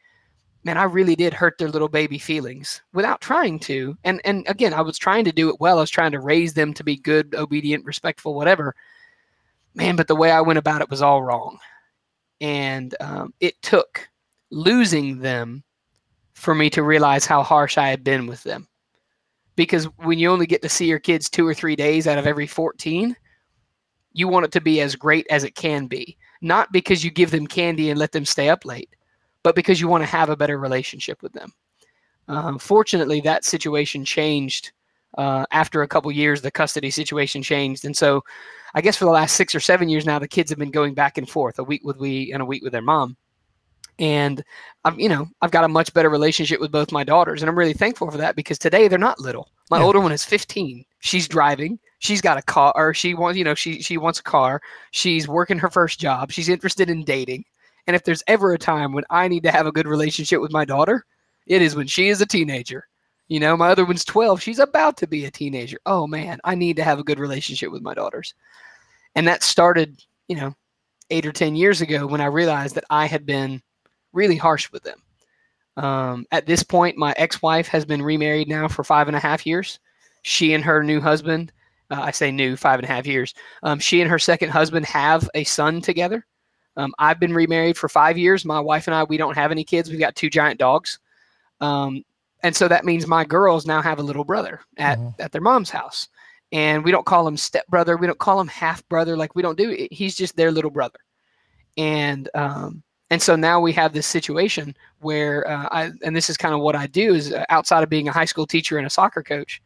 man, 0.64 0.76
I 0.76 0.84
really 0.84 1.16
did 1.16 1.32
hurt 1.32 1.56
their 1.58 1.70
little 1.70 1.88
baby 1.88 2.18
feelings 2.18 2.82
without 2.92 3.20
trying 3.20 3.58
to. 3.60 3.96
And 4.04 4.20
and 4.24 4.44
again, 4.48 4.74
I 4.74 4.82
was 4.82 4.98
trying 4.98 5.24
to 5.24 5.32
do 5.32 5.48
it 5.48 5.60
well. 5.60 5.78
I 5.78 5.82
was 5.82 5.90
trying 5.90 6.12
to 6.12 6.20
raise 6.20 6.54
them 6.54 6.74
to 6.74 6.84
be 6.84 6.96
good, 6.96 7.34
obedient, 7.34 7.84
respectful, 7.84 8.34
whatever. 8.34 8.74
Man, 9.74 9.96
but 9.96 10.08
the 10.08 10.16
way 10.16 10.30
I 10.30 10.40
went 10.40 10.58
about 10.58 10.80
it 10.80 10.90
was 10.90 11.02
all 11.02 11.22
wrong. 11.22 11.58
And 12.40 12.94
um, 13.00 13.34
it 13.40 13.60
took 13.62 14.08
losing 14.50 15.18
them 15.18 15.64
for 16.34 16.54
me 16.54 16.70
to 16.70 16.82
realize 16.82 17.26
how 17.26 17.42
harsh 17.42 17.78
I 17.78 17.88
had 17.88 18.04
been 18.04 18.26
with 18.26 18.42
them. 18.42 18.68
Because 19.56 19.84
when 19.98 20.18
you 20.18 20.30
only 20.30 20.46
get 20.46 20.62
to 20.62 20.68
see 20.68 20.86
your 20.86 20.98
kids 20.98 21.30
two 21.30 21.46
or 21.46 21.54
three 21.54 21.76
days 21.76 22.06
out 22.06 22.18
of 22.18 22.26
every 22.26 22.46
14, 22.46 23.16
you 24.12 24.28
want 24.28 24.44
it 24.44 24.52
to 24.52 24.60
be 24.60 24.80
as 24.80 24.96
great 24.96 25.26
as 25.30 25.44
it 25.44 25.54
can 25.54 25.86
be. 25.86 26.16
Not 26.40 26.72
because 26.72 27.04
you 27.04 27.10
give 27.10 27.30
them 27.30 27.46
candy 27.46 27.90
and 27.90 27.98
let 27.98 28.12
them 28.12 28.24
stay 28.24 28.48
up 28.48 28.64
late, 28.64 28.90
but 29.42 29.54
because 29.54 29.80
you 29.80 29.88
want 29.88 30.02
to 30.02 30.10
have 30.10 30.28
a 30.28 30.36
better 30.36 30.58
relationship 30.58 31.22
with 31.22 31.32
them. 31.32 31.52
Uh, 32.28 32.58
fortunately, 32.58 33.20
that 33.20 33.44
situation 33.44 34.04
changed 34.04 34.72
uh, 35.18 35.46
after 35.52 35.82
a 35.82 35.88
couple 35.88 36.10
years. 36.10 36.42
The 36.42 36.50
custody 36.50 36.90
situation 36.90 37.42
changed, 37.42 37.84
and 37.84 37.96
so 37.96 38.22
I 38.74 38.80
guess 38.80 38.96
for 38.96 39.04
the 39.04 39.10
last 39.10 39.36
six 39.36 39.54
or 39.54 39.60
seven 39.60 39.88
years 39.88 40.04
now, 40.04 40.18
the 40.18 40.28
kids 40.28 40.50
have 40.50 40.58
been 40.58 40.70
going 40.70 40.94
back 40.94 41.16
and 41.18 41.28
forth, 41.28 41.58
a 41.58 41.64
week 41.64 41.82
with 41.84 41.96
we 41.98 42.32
and 42.32 42.42
a 42.42 42.46
week 42.46 42.62
with 42.62 42.72
their 42.72 42.82
mom. 42.82 43.16
And 44.00 44.42
I'm, 44.84 44.98
you 44.98 45.08
know, 45.08 45.28
I've 45.40 45.52
got 45.52 45.62
a 45.62 45.68
much 45.68 45.94
better 45.94 46.10
relationship 46.10 46.60
with 46.60 46.72
both 46.72 46.90
my 46.90 47.04
daughters, 47.04 47.42
and 47.42 47.48
I'm 47.48 47.56
really 47.56 47.72
thankful 47.74 48.10
for 48.10 48.16
that 48.18 48.34
because 48.34 48.58
today 48.58 48.88
they're 48.88 48.98
not 48.98 49.20
little. 49.20 49.48
My 49.70 49.78
Yeah. 49.78 49.84
older 49.84 50.00
one 50.00 50.10
is 50.10 50.24
15. 50.24 50.84
She's 50.98 51.28
driving. 51.28 51.78
She's 52.00 52.20
got 52.20 52.36
a 52.36 52.42
car, 52.42 52.72
or 52.74 52.92
she 52.92 53.14
wants, 53.14 53.38
you 53.38 53.44
know, 53.44 53.54
she 53.54 53.80
she 53.80 53.96
wants 53.96 54.18
a 54.18 54.24
car. 54.24 54.60
She's 54.90 55.28
working 55.28 55.58
her 55.58 55.70
first 55.70 56.00
job. 56.00 56.32
She's 56.32 56.48
interested 56.48 56.90
in 56.90 57.04
dating. 57.04 57.44
And 57.86 57.94
if 57.94 58.02
there's 58.02 58.22
ever 58.26 58.52
a 58.52 58.58
time 58.58 58.92
when 58.92 59.04
I 59.10 59.28
need 59.28 59.44
to 59.44 59.52
have 59.52 59.66
a 59.66 59.72
good 59.72 59.86
relationship 59.86 60.40
with 60.40 60.50
my 60.52 60.64
daughter, 60.64 61.04
it 61.46 61.62
is 61.62 61.76
when 61.76 61.86
she 61.86 62.08
is 62.08 62.20
a 62.20 62.26
teenager. 62.26 62.88
You 63.28 63.40
know, 63.40 63.56
my 63.56 63.70
other 63.70 63.86
one's 63.86 64.04
12. 64.04 64.42
She's 64.42 64.58
about 64.58 64.96
to 64.98 65.06
be 65.06 65.24
a 65.24 65.30
teenager. 65.30 65.78
Oh 65.86 66.06
man, 66.06 66.38
I 66.44 66.54
need 66.54 66.76
to 66.76 66.84
have 66.84 66.98
a 66.98 67.04
good 67.04 67.18
relationship 67.18 67.72
with 67.72 67.82
my 67.82 67.94
daughters. 67.94 68.34
And 69.14 69.26
that 69.26 69.42
started, 69.42 70.02
you 70.28 70.36
know, 70.36 70.54
eight 71.10 71.26
or 71.26 71.32
10 71.32 71.56
years 71.56 71.80
ago 71.80 72.06
when 72.06 72.20
I 72.20 72.26
realized 72.26 72.74
that 72.74 72.84
I 72.90 73.06
had 73.06 73.24
been 73.24 73.62
really 74.12 74.36
harsh 74.36 74.70
with 74.72 74.82
them. 74.82 74.98
Um, 75.76 76.26
at 76.32 76.46
this 76.46 76.62
point, 76.62 76.96
my 76.96 77.14
ex 77.16 77.42
wife 77.42 77.68
has 77.68 77.84
been 77.84 78.02
remarried 78.02 78.48
now 78.48 78.68
for 78.68 78.84
five 78.84 79.08
and 79.08 79.16
a 79.16 79.20
half 79.20 79.46
years. 79.46 79.78
She 80.22 80.54
and 80.54 80.64
her 80.64 80.82
new 80.82 81.00
husband, 81.00 81.52
uh, 81.90 82.00
I 82.00 82.10
say 82.10 82.30
new, 82.30 82.56
five 82.56 82.78
and 82.78 82.88
a 82.88 82.92
half 82.92 83.06
years, 83.06 83.34
um, 83.62 83.78
she 83.78 84.00
and 84.00 84.10
her 84.10 84.18
second 84.18 84.50
husband 84.50 84.86
have 84.86 85.28
a 85.34 85.44
son 85.44 85.80
together. 85.80 86.26
Um, 86.76 86.92
I've 86.98 87.20
been 87.20 87.34
remarried 87.34 87.76
for 87.76 87.88
five 87.88 88.18
years. 88.18 88.44
My 88.44 88.60
wife 88.60 88.86
and 88.86 88.94
I, 88.94 89.04
we 89.04 89.16
don't 89.16 89.36
have 89.36 89.50
any 89.50 89.64
kids. 89.64 89.90
We've 89.90 89.98
got 89.98 90.16
two 90.16 90.30
giant 90.30 90.58
dogs. 90.58 90.98
Um, 91.60 92.02
and 92.44 92.54
so 92.54 92.68
that 92.68 92.84
means 92.84 93.06
my 93.06 93.24
girls 93.24 93.66
now 93.66 93.82
have 93.82 93.98
a 93.98 94.02
little 94.02 94.22
brother 94.24 94.60
at, 94.76 94.98
Mhm. 94.98 95.14
at 95.18 95.32
their 95.32 95.40
mom's 95.40 95.70
house. 95.70 96.08
And 96.52 96.84
we 96.84 96.92
don't 96.92 97.06
call 97.06 97.26
him 97.26 97.36
step 97.36 97.66
brother. 97.66 97.96
We 97.96 98.06
don't 98.06 98.18
call 98.18 98.38
him 98.40 98.46
half 98.46 98.86
brother. 98.88 99.16
Like 99.16 99.34
we 99.34 99.42
don't 99.42 99.58
do. 99.58 99.88
He's 99.90 100.14
just 100.14 100.36
their 100.36 100.52
little 100.52 100.70
brother. 100.70 101.00
And 101.76 102.28
um, 102.34 102.82
and 103.10 103.20
so 103.20 103.34
now 103.34 103.60
we 103.60 103.72
have 103.72 103.92
this 103.92 104.06
situation 104.06 104.76
where 105.00 105.48
uh, 105.48 105.68
I 105.72 105.90
and 106.04 106.14
this 106.14 106.30
is 106.30 106.36
kind 106.36 106.54
of 106.54 106.60
what 106.60 106.76
I 106.76 106.86
do 106.86 107.14
is 107.14 107.32
uh, 107.32 107.44
outside 107.48 107.82
of 107.82 107.88
being 107.88 108.08
a 108.08 108.12
high 108.12 108.24
school 108.26 108.46
teacher 108.46 108.78
and 108.78 108.86
a 108.86 108.90
soccer 108.90 109.22
coach, 109.22 109.62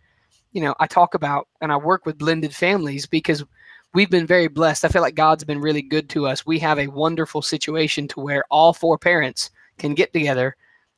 you 0.53 0.63
know, 0.63 0.75
I 0.81 0.87
talk 0.87 1.15
about 1.15 1.49
and 1.61 1.71
I 1.73 1.77
work 1.77 2.07
with 2.07 2.17
blended 2.17 2.55
families 2.55 3.07
because 3.07 3.45
we've 3.93 4.11
been 4.11 4.27
very 4.27 4.49
blessed. 4.49 4.85
I 4.85 4.89
feel 4.89 5.03
like 5.03 5.15
God's 5.15 5.45
been 5.45 5.61
really 5.61 5.83
good 5.83 6.09
to 6.11 6.27
us. 6.27 6.47
We 6.47 6.59
have 6.61 6.79
a 6.79 6.87
wonderful 6.87 7.43
situation 7.43 8.09
to 8.09 8.21
where 8.21 8.45
all 8.51 8.73
four 8.73 8.97
parents 8.99 9.51
can 9.79 9.95
get 9.95 10.13
together 10.13 10.57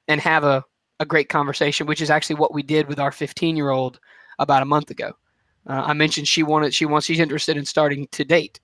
and 0.08 0.20
have 0.20 0.44
a, 0.44 0.64
a 1.00 1.06
great 1.06 1.28
conversation, 1.28 1.86
which 1.86 2.02
is 2.02 2.10
actually 2.10 2.36
what 2.36 2.54
we 2.54 2.62
did 2.62 2.86
with 2.86 3.00
our 3.00 3.10
15 3.10 3.56
year 3.56 3.70
old 3.70 3.98
about 4.38 4.62
a 4.62 4.66
month 4.66 4.90
ago. 4.90 5.12
Uh, 5.66 5.82
I 5.86 5.92
mentioned 5.94 6.28
she 6.28 6.42
wanted, 6.42 6.72
she 6.72 6.86
wants, 6.86 7.06
she's 7.06 7.18
interested 7.18 7.56
in 7.56 7.64
starting 7.64 8.06
to 8.12 8.24
date. 8.24 8.60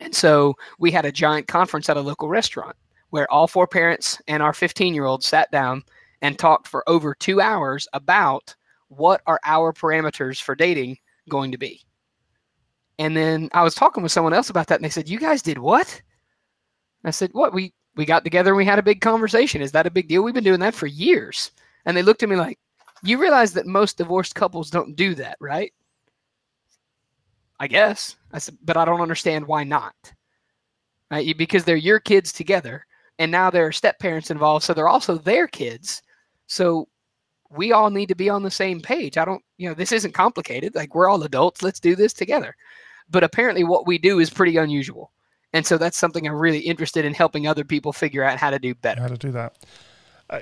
And 0.00 0.14
so 0.14 0.54
we 0.78 0.90
had 0.90 1.06
a 1.06 1.12
giant 1.12 1.48
conference 1.48 1.88
at 1.88 1.96
a 1.96 2.00
local 2.00 2.28
restaurant 2.28 2.76
where 3.10 3.30
all 3.32 3.46
four 3.46 3.66
parents 3.66 4.20
and 4.28 4.42
our 4.42 4.52
15 4.52 4.92
year 4.92 5.06
old 5.06 5.24
sat 5.24 5.50
down 5.50 5.82
and 6.20 6.38
talked 6.38 6.68
for 6.68 6.88
over 6.88 7.14
two 7.14 7.40
hours 7.40 7.88
about 7.92 8.54
what 8.88 9.22
are 9.26 9.40
our 9.44 9.72
parameters 9.72 10.40
for 10.40 10.54
dating 10.54 10.98
going 11.28 11.52
to 11.52 11.58
be. 11.58 11.80
And 12.98 13.16
then 13.16 13.48
I 13.52 13.62
was 13.62 13.74
talking 13.74 14.02
with 14.02 14.12
someone 14.12 14.32
else 14.32 14.50
about 14.50 14.68
that, 14.68 14.76
and 14.76 14.84
they 14.84 14.90
said, 14.90 15.08
"You 15.08 15.18
guys 15.18 15.42
did 15.42 15.58
what?" 15.58 16.00
I 17.04 17.10
said, 17.10 17.30
"What? 17.32 17.52
We 17.52 17.74
we 17.96 18.04
got 18.04 18.24
together 18.24 18.50
and 18.50 18.56
we 18.56 18.64
had 18.64 18.78
a 18.78 18.82
big 18.82 19.00
conversation. 19.00 19.62
Is 19.62 19.72
that 19.72 19.86
a 19.86 19.90
big 19.90 20.08
deal? 20.08 20.22
We've 20.22 20.34
been 20.34 20.44
doing 20.44 20.60
that 20.60 20.74
for 20.74 20.86
years." 20.86 21.50
And 21.84 21.96
they 21.96 22.02
looked 22.02 22.22
at 22.22 22.28
me 22.28 22.36
like, 22.36 22.58
"You 23.02 23.18
realize 23.18 23.52
that 23.54 23.66
most 23.66 23.98
divorced 23.98 24.34
couples 24.34 24.70
don't 24.70 24.96
do 24.96 25.14
that, 25.16 25.36
right?" 25.40 25.72
I 27.58 27.68
guess. 27.68 28.16
I 28.32 28.38
said, 28.38 28.58
"But 28.62 28.76
I 28.76 28.84
don't 28.84 29.00
understand 29.00 29.46
why 29.46 29.64
not." 29.64 29.94
Right? 31.10 31.36
Because 31.36 31.64
they're 31.64 31.76
your 31.76 32.00
kids 32.00 32.32
together, 32.32 32.84
and 33.18 33.30
now 33.30 33.50
there 33.50 33.66
are 33.66 33.72
step 33.72 33.98
parents 33.98 34.30
involved, 34.30 34.64
so 34.64 34.74
they're 34.74 34.88
also 34.88 35.16
their 35.18 35.46
kids. 35.46 36.02
So 36.48 36.88
we 37.50 37.72
all 37.72 37.90
need 37.90 38.08
to 38.08 38.14
be 38.14 38.28
on 38.28 38.42
the 38.42 38.50
same 38.50 38.80
page. 38.80 39.16
I 39.16 39.24
don't, 39.24 39.42
you 39.56 39.68
know, 39.68 39.74
this 39.74 39.92
isn't 39.92 40.12
complicated. 40.12 40.74
Like 40.74 40.94
we're 40.94 41.08
all 41.08 41.22
adults. 41.22 41.62
Let's 41.62 41.80
do 41.80 41.94
this 41.94 42.12
together. 42.12 42.54
But 43.08 43.24
apparently, 43.24 43.64
what 43.64 43.86
we 43.86 43.98
do 43.98 44.18
is 44.18 44.30
pretty 44.30 44.56
unusual. 44.56 45.12
And 45.56 45.66
so 45.66 45.78
that's 45.78 45.96
something 45.96 46.28
I'm 46.28 46.34
really 46.34 46.58
interested 46.58 47.06
in 47.06 47.14
helping 47.14 47.46
other 47.46 47.64
people 47.64 47.92
figure 47.94 48.22
out 48.22 48.36
how 48.38 48.50
to 48.50 48.58
do 48.58 48.74
better. 48.74 49.00
how 49.00 49.08
to 49.08 49.16
do 49.16 49.30
that. 49.32 49.56
Uh, 50.28 50.40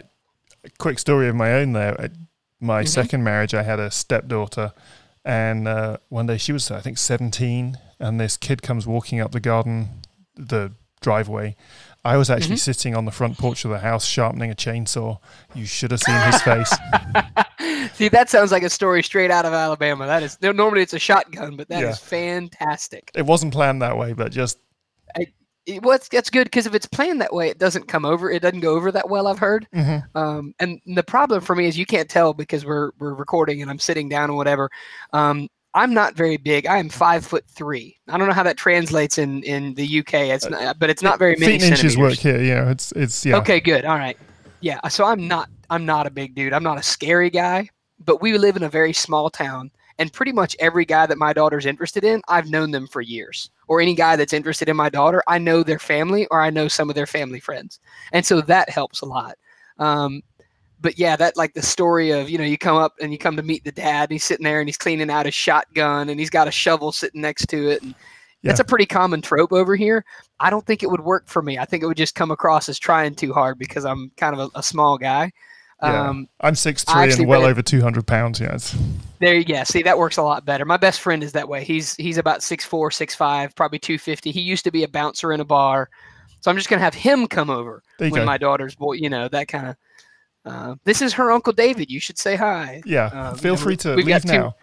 a 0.65 0.71
quick 0.79 0.99
story 0.99 1.29
of 1.29 1.37
my 1.37 1.53
own 1.53 1.73
there. 1.73 1.99
At 2.01 2.11
my 2.61 2.83
Mhm. 2.83 2.89
second 2.89 3.23
marriage, 3.23 3.55
I 3.55 3.63
had 3.63 3.79
a 3.79 3.93
stepdaughter, 3.93 4.73
and 5.25 5.69
uh, 5.69 5.99
one 6.09 6.27
day 6.27 6.37
she 6.37 6.51
was, 6.53 6.69
I 6.71 6.81
think, 6.81 6.99
17, 6.99 7.79
and 8.01 8.19
this 8.21 8.37
kid 8.37 8.61
comes 8.63 8.89
walking 8.89 9.21
up 9.21 9.31
the 9.31 9.39
garden, 9.41 10.03
the 10.35 10.73
driveway. 11.01 11.55
I 12.05 12.17
was 12.17 12.29
actually 12.29 12.57
Mhm. 12.57 12.61
sitting 12.71 12.97
on 12.97 13.05
the 13.05 13.13
front 13.13 13.39
porch 13.39 13.65
of 13.65 13.71
the 13.71 13.79
house 13.79 14.05
sharpening 14.07 14.51
a 14.51 14.55
chainsaw. 14.57 15.19
You 15.55 15.65
should 15.67 15.93
have 15.93 16.01
seen 16.01 16.21
his 16.23 16.43
face. 16.43 16.73
See, 17.95 18.09
that 18.09 18.29
sounds 18.31 18.51
like 18.51 18.63
a 18.65 18.71
story 18.71 19.03
straight 19.05 19.31
out 19.31 19.45
of 19.47 19.53
Alabama. 19.53 20.07
That 20.07 20.23
is 20.25 20.39
normally 20.43 20.83
it's 20.83 20.93
a 20.95 20.99
shotgun, 20.99 21.57
but 21.57 21.69
that 21.69 21.83
is 21.85 22.01
Yeah. 22.01 22.09
fantastic. 22.49 23.11
It 23.15 23.27
wasn't 23.27 23.53
planned 23.53 23.81
that 23.83 23.97
way, 23.97 24.13
but 24.13 24.33
just 24.33 24.59
It, 25.17 25.83
well, 25.83 25.97
it's, 25.97 26.09
that's 26.09 26.29
good 26.29 26.45
because 26.45 26.67
if 26.67 26.75
it's 26.75 26.87
planned 26.87 27.21
that 27.23 27.33
way, 27.33 27.49
it 27.49 27.59
doesn't 27.59 27.89
come 27.89 28.05
over. 28.05 28.31
It 28.31 28.43
doesn't 28.43 28.61
go 28.61 28.75
over 28.75 28.93
that 28.93 29.09
well. 29.09 29.27
I've 29.27 29.39
heard. 29.39 29.67
mhm. 29.75 30.05
Um, 30.15 30.55
and 30.61 30.81
the 30.87 31.03
problem 31.03 31.41
for 31.41 31.57
me 31.57 31.67
is 31.67 31.79
you 31.79 31.87
can't 31.87 32.09
tell 32.09 32.35
because 32.35 32.67
we're 32.67 32.91
we're 32.99 33.15
recording 33.15 33.63
and 33.63 33.71
I'm 33.71 33.79
sitting 33.79 34.09
down 34.09 34.31
or 34.31 34.37
whatever. 34.37 34.71
Um, 35.13 35.49
I'm 35.75 35.93
not 35.93 36.15
very 36.15 36.37
big. 36.37 36.67
I 36.67 36.79
am 36.79 36.89
five 36.89 37.25
foot 37.27 37.45
three. 37.49 37.97
I 38.09 38.17
don't 38.17 38.29
know 38.29 38.35
how 38.35 38.43
that 38.45 38.57
translates 38.57 39.19
in 39.19 39.43
in 39.43 39.75
the 39.75 40.01
UK. 40.01 40.15
It's 40.15 40.49
not, 40.49 40.79
but 40.79 40.91
it's 40.91 41.03
not 41.03 41.19
very 41.19 41.35
many 41.37 41.53
feet 41.53 41.63
and 41.63 41.73
inches 41.73 41.97
work 41.97 42.15
here. 42.15 42.39
Know, 42.39 42.71
it's 42.71 42.93
it's 42.93 43.25
yeah. 43.25 43.37
Okay, 43.39 43.59
good. 43.59 43.85
All 43.85 43.97
right. 43.97 44.17
Yeah. 44.61 44.87
So 44.89 45.05
I'm 45.05 45.27
not 45.27 45.49
I'm 45.71 45.87
not 45.87 46.07
a 46.07 46.11
big 46.11 46.35
dude. 46.35 46.53
I'm 46.53 46.63
not 46.63 46.79
a 46.79 46.83
scary 46.83 47.31
guy, 47.31 47.69
but 48.05 48.23
we 48.23 48.39
live 48.39 48.57
in 48.57 48.63
a 48.63 48.69
very 48.69 48.93
small 48.93 49.31
town 49.31 49.71
and 49.99 50.13
pretty 50.13 50.33
much 50.33 50.57
every 50.59 50.85
guy 50.85 51.07
that 51.07 51.19
my 51.19 51.33
daughter's 51.33 51.67
interested 51.67 52.05
in, 52.05 52.23
I've 52.29 52.51
known 52.51 52.71
them 52.71 52.87
for 52.87 53.01
years. 53.01 53.51
Or 53.69 53.81
any 53.81 53.95
guy 53.95 54.17
that's 54.17 54.33
interested 54.33 54.69
in 54.69 54.77
my 54.77 54.89
daughter, 54.89 55.23
I 55.27 55.39
know 55.39 55.63
their 55.63 55.79
family 55.79 56.27
or 56.31 56.43
I 56.43 56.51
know 56.51 56.69
some 56.69 56.89
of 56.89 56.95
their 56.95 57.07
family 57.07 57.41
friends. 57.41 57.81
And 58.13 58.27
so 58.27 58.41
that 58.43 58.69
helps 58.69 59.01
a 59.01 59.07
lot. 59.07 59.37
Um, 59.79 60.23
but 60.81 60.99
yeah, 60.99 61.17
that 61.17 61.37
like 61.37 61.55
the 61.55 61.63
story 61.63 62.11
of, 62.11 62.29
you 62.29 62.37
know, 62.37 62.45
you 62.45 62.59
come 62.59 62.77
up 62.77 62.95
and 63.01 63.13
you 63.13 63.19
come 63.19 63.37
to 63.37 63.43
meet 63.43 63.65
the 63.65 63.73
dad 63.73 64.05
and 64.05 64.13
he's 64.13 64.25
sitting 64.25 64.45
there 64.45 64.61
and 64.61 64.69
he's 64.69 64.77
cleaning 64.77 65.11
out 65.11 65.27
his 65.27 65.35
shotgun 65.35 66.11
and 66.11 66.21
he's 66.21 66.31
got 66.31 66.49
a 66.49 66.53
shovel 66.53 66.93
sitting 66.93 67.23
next 67.23 67.47
to 67.47 67.71
it. 67.71 67.83
And 67.83 67.95
that's 68.43 68.61
a 68.61 68.65
pretty 68.65 68.85
common 68.85 69.23
trope 69.23 69.53
over 69.53 69.75
here. 69.75 70.05
I 70.41 70.51
don't 70.51 70.67
think 70.67 70.83
it 70.83 70.91
would 70.91 71.01
work 71.01 71.29
for 71.29 71.41
me. 71.41 71.57
I 71.59 71.65
think 71.65 71.83
it 71.83 71.87
would 71.87 71.97
just 71.97 72.15
come 72.15 72.31
across 72.31 72.69
as 72.69 72.79
trying 72.79 73.15
too 73.15 73.33
hard 73.33 73.59
because 73.59 73.87
I'm 73.87 74.13
kind 74.19 74.39
of 74.39 74.51
a, 74.55 74.59
a 74.59 74.63
small 74.63 74.99
guy. 74.99 75.33
Yeah. 75.85 76.09
Um, 76.09 76.29
I'm 76.41 76.55
six 76.55 76.85
three 76.85 77.13
and 77.13 77.27
well 77.27 77.43
read- 77.43 77.51
over 77.51 77.63
200 77.63 78.07
pounds. 78.07 78.41
Yeah. 78.41 78.55
It's, 78.55 78.77
There 79.21 79.35
you 79.35 79.45
go. 79.45 79.63
See, 79.65 79.83
that 79.83 79.99
works 79.99 80.17
a 80.17 80.23
lot 80.23 80.45
better. 80.45 80.65
My 80.65 80.77
best 80.77 81.01
friend 81.01 81.23
is 81.23 81.33
that 81.33 81.49
way. 81.49 81.65
He's 81.65 81.95
he's 81.97 82.19
about 82.19 82.43
six 82.43 82.65
four, 82.65 82.91
six 82.91 83.15
five, 83.15 83.55
probably 83.55 83.79
two 83.79 83.99
fifty. 83.99 84.31
He 84.31 84.41
used 84.41 84.65
to 84.65 84.71
be 84.71 84.83
a 84.85 84.89
bouncer 84.89 85.33
in 85.33 85.41
a 85.41 85.45
bar, 85.45 85.89
so 86.41 86.51
I'm 86.51 86.57
just 86.57 86.69
gonna 86.69 86.83
have 86.83 86.95
him 86.95 87.27
come 87.27 87.51
over 87.51 87.83
when 87.99 88.11
go. 88.11 88.25
my 88.25 88.39
daughter's 88.39 88.75
boy. 88.75 88.95
You 88.95 89.09
know 89.11 89.29
that 89.29 89.49
kind 89.49 89.69
of. 89.69 89.77
Uh, 90.47 90.75
this 90.85 91.01
is 91.01 91.15
her 91.15 91.31
uncle 91.33 91.55
David. 91.55 91.91
You 91.91 92.01
should 92.01 92.19
say 92.19 92.37
hi. 92.37 92.83
yeah. 92.85 93.07
um, 93.07 93.37
Feel 93.37 93.53
you 93.53 93.57
know, 93.59 93.63
free 93.63 93.77
to 93.79 93.95
leave 93.95 94.23
two- 94.23 94.29
now. 94.29 94.55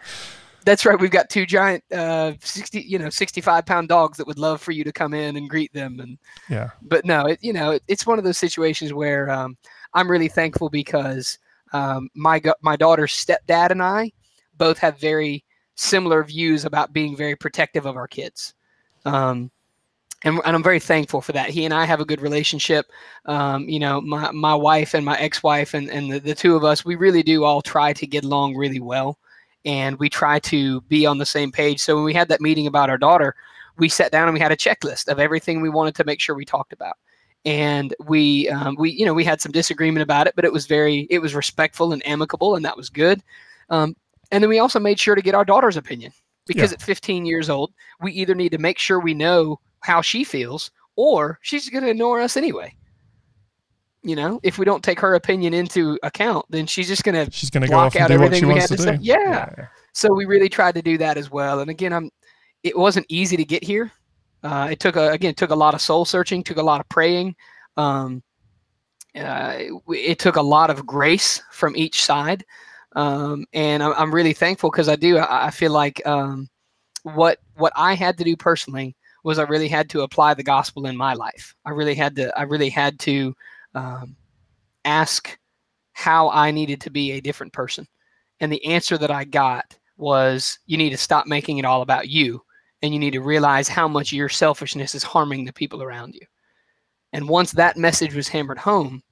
That's 0.64 0.86
right. 0.86 0.96
We've 0.96 1.10
got 1.10 1.28
two 1.28 1.44
giant, 1.44 1.82
uh, 1.92 2.34
sixty, 2.40 2.82
you 2.82 2.96
know, 3.00 3.10
sixty-five 3.10 3.66
pound 3.66 3.88
dogs 3.88 4.16
that 4.18 4.28
would 4.28 4.38
love 4.38 4.60
for 4.62 4.70
you 4.70 4.84
to 4.84 4.92
come 4.92 5.12
in 5.12 5.36
and 5.36 5.50
greet 5.50 5.72
them. 5.72 5.98
And 5.98 6.18
Yeah. 6.48 6.70
but 6.82 7.04
no, 7.04 7.26
it, 7.26 7.40
you 7.42 7.52
know, 7.52 7.72
it, 7.72 7.82
it's 7.88 8.06
one 8.06 8.16
of 8.18 8.24
those 8.24 8.38
situations 8.38 8.92
where 8.92 9.28
um, 9.28 9.56
I'm 9.94 10.10
really 10.10 10.28
thankful 10.28 10.68
because 10.68 11.38
um, 11.72 12.08
my 12.14 12.40
my 12.60 12.76
daughter's 12.76 13.12
stepdad 13.12 13.70
and 13.70 13.82
I 13.82 14.12
both 14.58 14.78
have 14.78 14.98
very 14.98 15.44
similar 15.74 16.22
views 16.22 16.64
about 16.64 16.92
being 16.92 17.16
very 17.16 17.36
protective 17.36 17.86
of 17.86 17.96
our 17.96 18.06
kids. 18.06 18.54
Um, 19.04 19.50
and, 20.24 20.40
and 20.44 20.54
I'm 20.54 20.62
very 20.62 20.78
thankful 20.78 21.20
for 21.20 21.32
that. 21.32 21.50
He 21.50 21.64
and 21.64 21.74
I 21.74 21.84
have 21.84 22.00
a 22.00 22.04
good 22.04 22.20
relationship. 22.20 22.86
Um, 23.26 23.68
you 23.68 23.80
know, 23.80 24.00
my, 24.00 24.30
my 24.30 24.54
wife 24.54 24.94
and 24.94 25.04
my 25.04 25.18
ex-wife 25.18 25.74
and, 25.74 25.88
and 25.90 26.12
the, 26.12 26.20
the 26.20 26.34
two 26.34 26.54
of 26.54 26.62
us, 26.62 26.84
we 26.84 26.94
really 26.94 27.22
do 27.22 27.42
all 27.42 27.60
try 27.60 27.92
to 27.94 28.06
get 28.06 28.24
along 28.24 28.56
really 28.56 28.78
well. 28.78 29.18
And 29.64 29.98
we 29.98 30.08
try 30.08 30.38
to 30.40 30.80
be 30.82 31.06
on 31.06 31.18
the 31.18 31.26
same 31.26 31.50
page. 31.50 31.80
So 31.80 31.96
when 31.96 32.04
we 32.04 32.14
had 32.14 32.28
that 32.28 32.40
meeting 32.40 32.66
about 32.66 32.90
our 32.90 32.98
daughter, 32.98 33.34
we 33.78 33.88
sat 33.88 34.12
down 34.12 34.28
and 34.28 34.34
we 34.34 34.40
had 34.40 34.52
a 34.52 34.56
checklist 34.56 35.08
of 35.08 35.18
everything 35.18 35.60
we 35.60 35.68
wanted 35.70 35.94
to 35.96 36.04
make 36.04 36.20
sure 36.20 36.36
we 36.36 36.44
talked 36.44 36.72
about 36.72 36.96
and 37.44 37.94
we 38.06 38.48
um, 38.50 38.76
we 38.78 38.90
you 38.90 39.04
know 39.04 39.14
we 39.14 39.24
had 39.24 39.40
some 39.40 39.50
disagreement 39.52 40.02
about 40.02 40.26
it 40.26 40.34
but 40.36 40.44
it 40.44 40.52
was 40.52 40.66
very 40.66 41.06
it 41.10 41.18
was 41.18 41.34
respectful 41.34 41.92
and 41.92 42.06
amicable 42.06 42.54
and 42.56 42.64
that 42.64 42.76
was 42.76 42.88
good 42.88 43.22
um, 43.70 43.96
and 44.30 44.42
then 44.42 44.48
we 44.48 44.58
also 44.60 44.78
made 44.78 44.98
sure 45.00 45.14
to 45.14 45.22
get 45.22 45.34
our 45.34 45.44
daughter's 45.44 45.76
opinion 45.76 46.12
because 46.46 46.70
Yeah. 46.70 46.74
at 46.74 46.82
15 46.82 47.26
years 47.26 47.50
old 47.50 47.72
we 48.00 48.12
either 48.12 48.34
need 48.34 48.52
to 48.52 48.58
make 48.58 48.78
sure 48.78 49.00
we 49.00 49.14
know 49.14 49.58
how 49.80 50.00
she 50.02 50.22
feels 50.24 50.70
or 50.96 51.38
she's 51.42 51.68
going 51.68 51.82
to 51.84 51.90
ignore 51.90 52.20
us 52.20 52.36
anyway 52.36 52.72
you 54.04 54.14
know 54.16 54.38
if 54.42 54.58
we 54.58 54.64
don't 54.64 54.82
take 54.84 55.00
her 55.00 55.14
opinion 55.14 55.54
into 55.54 55.98
account 56.02 56.44
then 56.50 56.66
she's 56.66 56.88
just 56.88 57.04
going 57.04 57.14
to 57.14 57.30
She's 57.32 57.50
going 57.50 57.62
to 57.62 57.68
go 57.68 57.72
block 57.74 57.86
off 57.86 57.94
and 57.96 58.02
out 58.04 58.08
do 58.08 58.14
what 58.18 58.26
everything 58.26 58.40
she 58.42 58.46
we 58.46 58.52
wants 58.52 58.68
had 58.70 58.78
to 58.78 58.84
to 58.84 58.92
do. 58.92 58.96
say. 58.98 59.02
Yeah. 59.02 59.66
so 59.92 60.12
we 60.12 60.24
really 60.26 60.48
tried 60.48 60.74
to 60.76 60.82
do 60.82 60.98
that 60.98 61.16
as 61.16 61.30
well 61.30 61.60
and 61.60 61.70
again 61.70 61.92
i'm 61.92 62.10
it 62.62 62.76
wasn't 62.78 63.06
easy 63.08 63.36
to 63.36 63.44
get 63.44 63.62
here 63.64 63.90
uh, 64.42 64.68
it 64.70 64.80
took 64.80 64.96
a 64.96 65.10
again 65.10 65.30
it 65.30 65.36
took 65.36 65.50
a 65.50 65.54
lot 65.54 65.74
of 65.74 65.80
soul 65.80 66.04
searching 66.04 66.42
took 66.42 66.56
a 66.56 66.62
lot 66.62 66.80
of 66.80 66.88
praying. 66.88 67.34
Um, 67.76 68.22
uh, 69.16 69.54
it, 69.56 69.72
it 69.88 70.18
took 70.18 70.36
a 70.36 70.42
lot 70.42 70.70
of 70.70 70.86
grace 70.86 71.42
from 71.50 71.76
each 71.76 72.02
side. 72.02 72.44
Um, 72.94 73.46
and 73.52 73.82
I'm, 73.82 73.92
I'm 73.94 74.14
really 74.14 74.32
thankful 74.34 74.70
because 74.70 74.88
i 74.88 74.96
do 74.96 75.16
I, 75.18 75.46
I 75.46 75.50
feel 75.50 75.72
like 75.72 76.06
um, 76.06 76.48
what 77.04 77.38
what 77.56 77.72
i 77.76 77.94
had 77.94 78.18
to 78.18 78.24
do 78.24 78.36
personally 78.36 78.94
was 79.24 79.38
i 79.38 79.44
really 79.44 79.68
had 79.68 79.88
to 79.90 80.02
apply 80.02 80.34
the 80.34 80.42
gospel 80.42 80.86
in 80.86 80.96
my 80.96 81.14
life. 81.14 81.54
I 81.64 81.70
really 81.70 81.94
had 81.94 82.16
to 82.16 82.36
i 82.38 82.42
really 82.42 82.70
had 82.70 82.98
to 83.00 83.34
um, 83.74 84.16
ask 84.84 85.38
how 85.92 86.30
i 86.30 86.50
needed 86.50 86.80
to 86.82 86.90
be 86.90 87.12
a 87.12 87.20
different 87.20 87.52
person. 87.52 87.86
And 88.40 88.52
the 88.52 88.64
answer 88.64 88.98
that 88.98 89.10
i 89.10 89.24
got 89.24 89.78
was 89.96 90.58
you 90.66 90.76
need 90.76 90.90
to 90.90 90.96
stop 90.96 91.26
making 91.26 91.58
it 91.58 91.64
all 91.64 91.82
about 91.82 92.08
you 92.08 92.42
and 92.82 92.92
you 92.92 92.98
need 92.98 93.12
to 93.12 93.20
realize 93.20 93.68
how 93.68 93.86
much 93.86 94.12
your 94.12 94.28
selfishness 94.28 94.94
is 94.94 95.02
harming 95.02 95.44
the 95.44 95.52
people 95.52 95.82
around 95.82 96.14
you. 96.14 96.26
And 97.12 97.28
once 97.28 97.52
that 97.52 97.76
message 97.76 98.14
was 98.14 98.28
hammered 98.28 98.58
home, 98.58 99.02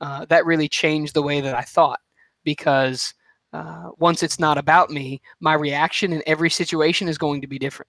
uh, 0.00 0.24
that 0.26 0.46
really 0.46 0.68
changed 0.68 1.14
the 1.14 1.22
way 1.22 1.40
that 1.40 1.54
I 1.54 1.62
thought 1.62 2.00
because 2.44 3.14
uh, 3.52 3.90
once 3.98 4.22
it's 4.22 4.40
not 4.40 4.58
about 4.58 4.90
me, 4.90 5.20
my 5.40 5.54
reaction 5.54 6.12
in 6.12 6.22
every 6.26 6.50
situation 6.50 7.08
is 7.08 7.18
going 7.18 7.40
to 7.40 7.46
be 7.46 7.58
different. 7.58 7.88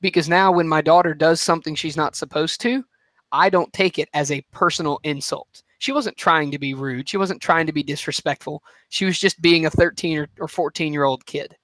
Because 0.00 0.28
now, 0.28 0.50
when 0.50 0.68
my 0.68 0.82
daughter 0.82 1.14
does 1.14 1.40
something 1.40 1.74
she's 1.74 1.96
not 1.96 2.16
supposed 2.16 2.60
to, 2.62 2.84
I 3.32 3.48
don't 3.48 3.72
take 3.72 3.98
it 3.98 4.08
as 4.14 4.30
a 4.30 4.44
personal 4.52 4.98
insult. 5.04 5.62
She 5.78 5.92
wasn't 5.92 6.16
trying 6.16 6.50
to 6.50 6.58
be 6.58 6.74
rude. 6.74 7.08
She 7.08 7.16
wasn't 7.16 7.40
trying 7.40 7.66
to 7.66 7.72
be 7.72 7.82
disrespectful. 7.82 8.62
She 8.88 9.04
was 9.04 9.18
just 9.18 9.40
being 9.40 9.66
a 9.66 9.70
13 9.70 10.18
or, 10.18 10.28
or 10.40 10.48
14 10.48 10.92
year 10.92 11.04
old 11.04 11.24
kid. 11.26 11.56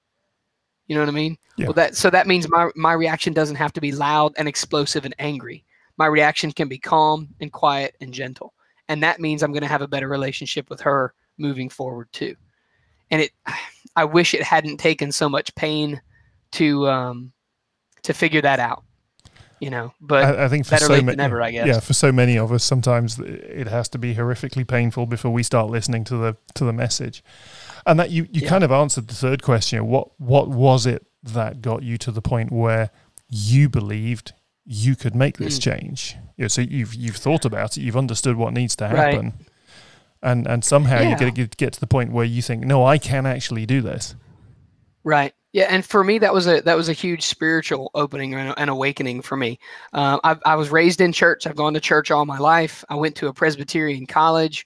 You 0.91 0.97
know 0.97 1.03
what 1.03 1.09
I 1.11 1.13
mean? 1.13 1.39
Yeah. 1.57 1.67
Well, 1.67 1.75
that 1.75 1.95
so 1.95 2.11
that 2.11 2.27
means 2.27 2.49
my 2.49 2.69
my 2.75 2.95
reaction 2.95 3.33
doesn't 3.33 3.55
have 3.55 3.73
to 3.75 3.81
be 3.81 3.93
loud 3.93 4.33
and 4.37 4.49
explosive 4.49 5.05
and 5.05 5.15
angry. 5.21 5.65
My 5.99 6.07
reaction 6.07 6.51
can 6.51 6.67
be 6.67 6.79
calm 6.79 7.29
and 7.41 7.53
quiet 7.53 7.95
and 8.01 8.13
gentle, 8.13 8.55
and 8.89 9.01
that 9.05 9.21
means 9.21 9.45
I'm 9.45 9.53
going 9.53 9.63
to 9.63 9.69
have 9.69 9.83
a 9.83 9.87
better 9.87 10.09
relationship 10.09 10.69
with 10.69 10.81
her 10.81 11.15
moving 11.39 11.69
forward 11.69 12.09
too. 12.13 12.35
And 13.13 13.23
it, 13.23 13.31
I 13.95 14.05
wish 14.05 14.35
it 14.35 14.43
hadn't 14.43 14.79
taken 14.79 15.13
so 15.13 15.29
much 15.29 15.55
pain 15.55 16.03
to 16.53 16.89
um 16.89 17.31
to 18.03 18.13
figure 18.13 18.43
that 18.43 18.59
out. 18.59 18.83
You 19.61 19.71
know, 19.71 19.95
but 20.01 20.25
I, 20.25 20.47
I 20.47 20.49
think 20.49 20.67
for 20.67 20.73
better 20.73 20.87
so 20.87 20.93
late 20.95 21.05
ma- 21.05 21.13
than 21.13 21.19
never, 21.19 21.41
I 21.41 21.53
guess. 21.53 21.69
Yeah, 21.69 21.79
for 21.79 21.93
so 21.93 22.11
many 22.11 22.37
of 22.37 22.51
us, 22.51 22.65
sometimes 22.65 23.21
it 23.21 23.69
has 23.69 23.89
to 23.91 23.99
be 23.99 24.17
horrifically 24.17 24.67
painful 24.67 25.07
before 25.07 25.31
we 25.31 25.45
start 25.45 25.71
listening 25.71 26.03
to 26.07 26.17
the 26.17 26.37
to 26.55 26.65
the 26.65 26.73
message. 26.73 27.23
And 27.87 27.99
that 27.99 28.11
you, 28.11 28.25
you 28.31 28.43
Yeah. 28.43 28.49
kind 28.49 28.65
of 28.65 28.71
answered 28.73 29.09
the 29.09 29.15
third 29.15 29.43
question. 29.43 29.87
What 29.87 30.09
what 30.21 30.49
was 30.49 30.87
it 30.87 31.07
that 31.23 31.61
got 31.63 31.83
you 31.83 31.99
to 31.99 32.11
the 32.11 32.23
point 32.23 32.53
where 32.53 32.91
you 33.29 33.69
believed 33.69 34.33
you 34.65 34.97
could 34.97 35.15
make 35.15 35.39
this 35.39 35.59
Mm. 35.59 35.63
change? 35.63 36.17
You 36.37 36.45
know, 36.45 36.49
so 36.49 36.61
you've 36.63 36.95
you've 36.95 37.17
thought 37.17 37.45
about 37.45 37.77
it, 37.77 37.83
you've 37.83 37.97
understood 37.97 38.37
what 38.37 38.53
needs 38.53 38.77
to 38.77 38.85
Right. 38.85 39.15
happen, 39.15 39.33
and 40.23 40.47
and 40.47 40.65
somehow 40.65 41.01
you 41.01 41.11
Yeah. 41.11 41.17
get 41.19 41.35
get 41.35 41.57
get 41.57 41.73
to 41.75 41.81
the 41.81 41.87
point 41.87 42.13
where 42.13 42.25
you 42.25 42.43
think, 42.43 42.65
no, 42.65 42.85
I 42.85 42.99
can 42.99 43.27
actually 43.27 43.67
do 43.67 43.81
this. 43.81 44.15
Right. 45.05 45.33
Yeah, 45.53 45.67
and 45.69 45.85
for 45.85 46.05
me, 46.05 46.19
that 46.19 46.33
was 46.33 46.47
a 46.47 46.61
that 46.61 46.77
was 46.77 46.89
a 46.89 46.93
huge 46.93 47.23
spiritual 47.25 47.91
opening 47.95 48.35
and 48.35 48.55
an 48.57 48.69
awakening 48.69 49.23
for 49.23 49.37
me. 49.37 49.59
Uh, 49.93 50.19
I, 50.23 50.37
I 50.45 50.55
was 50.55 50.71
raised 50.71 51.01
in 51.01 51.13
church. 51.13 51.47
I've 51.47 51.57
gone 51.57 51.75
to 51.75 51.81
church 51.81 52.11
all 52.13 52.25
my 52.25 52.39
life. 52.39 52.85
I 52.89 52.95
went 52.95 53.17
to 53.17 53.27
a 53.29 53.33
Presbyterian 53.33 54.07
college. 54.07 54.65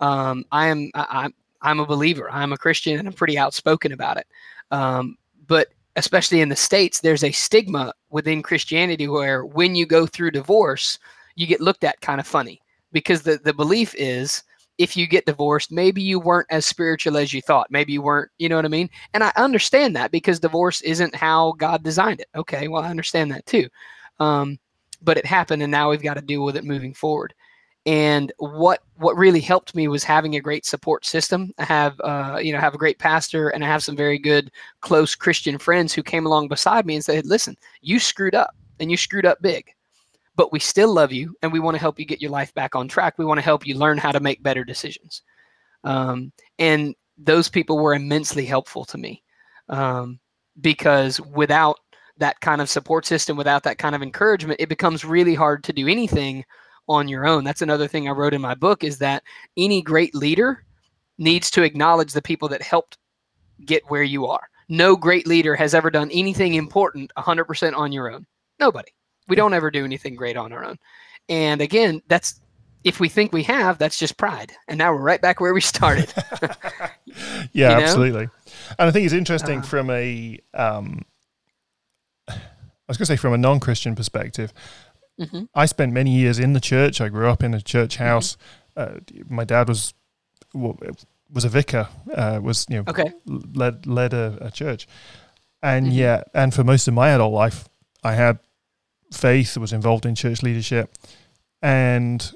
Um, 0.00 0.44
I 0.52 0.66
am 0.66 0.90
I, 0.94 1.30
I'm 1.66 1.80
a 1.80 1.86
believer. 1.86 2.30
I'm 2.30 2.52
a 2.52 2.58
Christian, 2.58 2.98
and 2.98 3.08
I'm 3.08 3.14
pretty 3.14 3.36
outspoken 3.36 3.92
about 3.92 4.16
it. 4.16 4.26
Um, 4.70 5.16
but 5.46 5.68
especially 5.96 6.40
in 6.40 6.48
the 6.48 6.56
states, 6.56 7.00
there's 7.00 7.24
a 7.24 7.32
stigma 7.32 7.92
within 8.10 8.42
Christianity 8.42 9.08
where 9.08 9.44
when 9.44 9.74
you 9.74 9.84
go 9.84 10.06
through 10.06 10.30
divorce, 10.30 10.98
you 11.34 11.46
get 11.46 11.60
looked 11.60 11.84
at 11.84 12.00
kind 12.00 12.20
of 12.20 12.26
funny 12.26 12.60
because 12.92 13.22
the 13.22 13.38
the 13.42 13.52
belief 13.52 13.94
is 13.98 14.42
if 14.78 14.96
you 14.96 15.06
get 15.06 15.26
divorced, 15.26 15.72
maybe 15.72 16.02
you 16.02 16.20
weren't 16.20 16.46
as 16.50 16.66
spiritual 16.66 17.16
as 17.16 17.32
you 17.32 17.40
thought. 17.40 17.70
Maybe 17.70 17.94
you 17.94 18.02
weren't, 18.02 18.30
you 18.38 18.48
know 18.48 18.56
what 18.56 18.64
I 18.64 18.68
mean? 18.68 18.90
And 19.14 19.24
I 19.24 19.32
understand 19.36 19.96
that 19.96 20.10
because 20.10 20.38
divorce 20.38 20.82
isn't 20.82 21.14
how 21.14 21.52
God 21.52 21.82
designed 21.82 22.20
it. 22.20 22.28
Okay, 22.34 22.68
well, 22.68 22.82
I 22.82 22.90
understand 22.90 23.32
that 23.32 23.46
too. 23.46 23.68
Um, 24.20 24.58
but 25.02 25.16
it 25.16 25.26
happened, 25.26 25.62
and 25.62 25.70
now 25.70 25.90
we've 25.90 26.02
got 26.02 26.14
to 26.14 26.20
deal 26.20 26.44
with 26.44 26.56
it 26.56 26.64
moving 26.64 26.94
forward. 26.94 27.34
And 27.86 28.32
what 28.38 28.82
what 28.96 29.16
really 29.16 29.40
helped 29.40 29.74
me 29.74 29.86
was 29.86 30.02
having 30.02 30.34
a 30.34 30.40
great 30.40 30.66
support 30.66 31.06
system. 31.06 31.52
I 31.58 31.64
have 31.64 32.00
uh, 32.00 32.40
you 32.42 32.52
know 32.52 32.58
have 32.58 32.74
a 32.74 32.78
great 32.78 32.98
pastor, 32.98 33.48
and 33.50 33.64
I 33.64 33.68
have 33.68 33.84
some 33.84 33.96
very 33.96 34.18
good 34.18 34.50
close 34.80 35.14
Christian 35.14 35.56
friends 35.56 35.94
who 35.94 36.02
came 36.02 36.26
along 36.26 36.48
beside 36.48 36.84
me 36.84 36.96
and 36.96 37.04
said, 37.04 37.26
"Listen, 37.26 37.56
you 37.82 38.00
screwed 38.00 38.34
up, 38.34 38.56
and 38.80 38.90
you 38.90 38.96
screwed 38.96 39.26
up 39.26 39.40
big." 39.40 39.72
but 40.36 40.52
we 40.52 40.58
still 40.58 40.92
love 40.92 41.12
you 41.12 41.34
and 41.42 41.50
we 41.50 41.60
want 41.60 41.74
to 41.74 41.80
help 41.80 41.98
you 41.98 42.04
get 42.04 42.20
your 42.20 42.30
life 42.30 42.52
back 42.54 42.76
on 42.76 42.86
track. 42.86 43.14
We 43.16 43.24
want 43.24 43.38
to 43.38 43.44
help 43.44 43.66
you 43.66 43.74
learn 43.74 43.98
how 43.98 44.12
to 44.12 44.20
make 44.20 44.42
better 44.42 44.64
decisions. 44.64 45.22
Um, 45.82 46.30
and 46.58 46.94
those 47.16 47.48
people 47.48 47.78
were 47.78 47.94
immensely 47.94 48.44
helpful 48.44 48.84
to 48.84 48.98
me 48.98 49.22
um, 49.70 50.20
because 50.60 51.20
without 51.20 51.78
that 52.18 52.40
kind 52.40 52.60
of 52.60 52.68
support 52.68 53.06
system, 53.06 53.36
without 53.36 53.62
that 53.62 53.78
kind 53.78 53.94
of 53.94 54.02
encouragement, 54.02 54.60
it 54.60 54.68
becomes 54.68 55.04
really 55.04 55.34
hard 55.34 55.64
to 55.64 55.72
do 55.72 55.88
anything 55.88 56.44
on 56.88 57.08
your 57.08 57.26
own. 57.26 57.44
That's 57.44 57.62
another 57.62 57.88
thing 57.88 58.08
I 58.08 58.12
wrote 58.12 58.34
in 58.34 58.40
my 58.40 58.54
book 58.54 58.84
is 58.84 58.98
that 58.98 59.22
any 59.56 59.82
great 59.82 60.14
leader 60.14 60.64
needs 61.18 61.50
to 61.52 61.62
acknowledge 61.62 62.12
the 62.12 62.22
people 62.22 62.48
that 62.48 62.62
helped 62.62 62.98
get 63.64 63.82
where 63.90 64.02
you 64.02 64.26
are. 64.26 64.48
No 64.68 64.96
great 64.96 65.26
leader 65.26 65.54
has 65.56 65.74
ever 65.74 65.90
done 65.90 66.10
anything 66.10 66.54
important 66.54 67.12
100% 67.16 67.76
on 67.76 67.92
your 67.92 68.12
own. 68.12 68.26
Nobody 68.60 68.90
we 69.28 69.36
don't 69.36 69.54
ever 69.54 69.70
do 69.70 69.84
anything 69.84 70.14
great 70.14 70.36
on 70.36 70.52
our 70.52 70.64
own 70.64 70.78
and 71.28 71.60
again 71.60 72.02
that's 72.08 72.40
if 72.84 73.00
we 73.00 73.08
think 73.08 73.32
we 73.32 73.42
have 73.42 73.78
that's 73.78 73.98
just 73.98 74.16
pride 74.16 74.52
and 74.68 74.78
now 74.78 74.92
we're 74.92 75.00
right 75.00 75.20
back 75.20 75.40
where 75.40 75.54
we 75.54 75.60
started 75.60 76.12
yeah, 76.40 76.90
You 77.52 77.64
know? 77.64 77.70
absolutely. 77.70 78.28
And 78.78 78.88
I 78.88 78.90
think 78.90 79.04
it's 79.04 79.14
interesting 79.14 79.60
Uh, 79.60 79.62
from 79.62 79.90
a, 79.90 80.38
um, 80.54 81.02
I 82.28 82.34
was 82.88 82.96
going 82.96 83.06
to 83.06 83.06
say 83.06 83.16
from 83.16 83.32
a 83.32 83.38
non-Christian 83.38 83.96
perspective. 83.96 84.52
Mhm. 85.18 85.48
I 85.54 85.66
spent 85.66 85.92
many 85.92 86.10
years 86.10 86.38
in 86.38 86.52
the 86.52 86.60
church. 86.60 87.00
I 87.00 87.08
grew 87.08 87.28
up 87.28 87.42
in 87.42 87.54
a 87.54 87.60
church 87.60 87.94
Mm-hmm. 87.96 88.04
house. 88.08 88.36
Uh, 88.76 89.00
my 89.28 89.44
dad 89.44 89.68
was 89.68 89.94
wa- 90.52 90.76
was 91.32 91.44
a 91.44 91.48
vicar. 91.48 91.88
Uh, 92.14 92.38
was 92.42 92.66
you 92.68 92.76
know 92.76 92.84
okay 92.90 93.12
led 93.54 93.86
led 93.86 94.12
a, 94.14 94.38
a 94.40 94.50
church, 94.50 94.86
and 95.62 95.86
Mhm. 95.86 95.94
yeah, 95.94 96.22
and 96.34 96.52
for 96.54 96.64
most 96.64 96.86
of 96.88 96.94
my 96.94 97.10
adult 97.10 97.32
life, 97.32 97.68
I 98.04 98.12
had 98.14 98.38
faith. 99.12 99.56
Was 99.56 99.72
involved 99.72 100.04
in 100.06 100.14
church 100.14 100.42
leadership, 100.42 100.92
and 101.62 102.32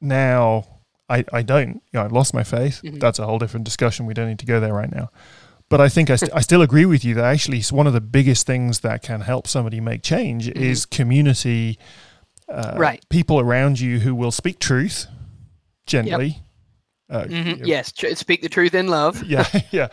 now 0.00 0.64
I, 1.08 1.24
I 1.32 1.42
don't. 1.42 1.74
You 1.92 1.94
know, 1.94 2.04
I've 2.04 2.12
lost 2.12 2.34
my 2.34 2.44
faith. 2.44 2.80
Mhm. 2.82 3.00
That's 3.00 3.18
a 3.18 3.26
whole 3.26 3.38
different 3.38 3.64
discussion. 3.64 4.06
We 4.06 4.14
don't 4.14 4.28
need 4.28 4.38
to 4.40 4.46
go 4.46 4.60
there 4.60 4.74
right 4.74 4.90
now. 4.92 5.10
But 5.72 5.80
I 5.80 5.88
think 5.88 6.10
I, 6.10 6.16
st- 6.16 6.32
I 6.34 6.40
still 6.40 6.60
agree 6.60 6.84
with 6.84 7.02
you 7.02 7.14
that 7.14 7.24
actually 7.24 7.62
one 7.70 7.86
of 7.86 7.94
the 7.94 8.00
biggest 8.02 8.46
things 8.46 8.80
that 8.80 9.02
can 9.02 9.22
help 9.22 9.46
somebody 9.48 9.80
make 9.80 10.02
change 10.02 10.46
Mhm. 10.48 10.56
is 10.56 10.84
community, 10.84 11.78
uh, 12.48 12.74
Right. 12.76 13.02
People 13.08 13.40
around 13.40 13.80
you 13.80 13.98
who 14.00 14.14
will 14.14 14.30
speak 14.32 14.58
truth 14.58 15.06
gently. 15.86 16.42
Uh, 17.08 17.22
Mhm. 17.24 17.46
you 17.46 17.56
know, 17.56 17.64
Yes, 17.64 17.90
tr- 17.90 18.14
speak 18.14 18.42
the 18.42 18.50
truth 18.50 18.74
in 18.74 18.88
love. 18.88 19.24
yeah, 19.26 19.46
yeah. 19.70 19.88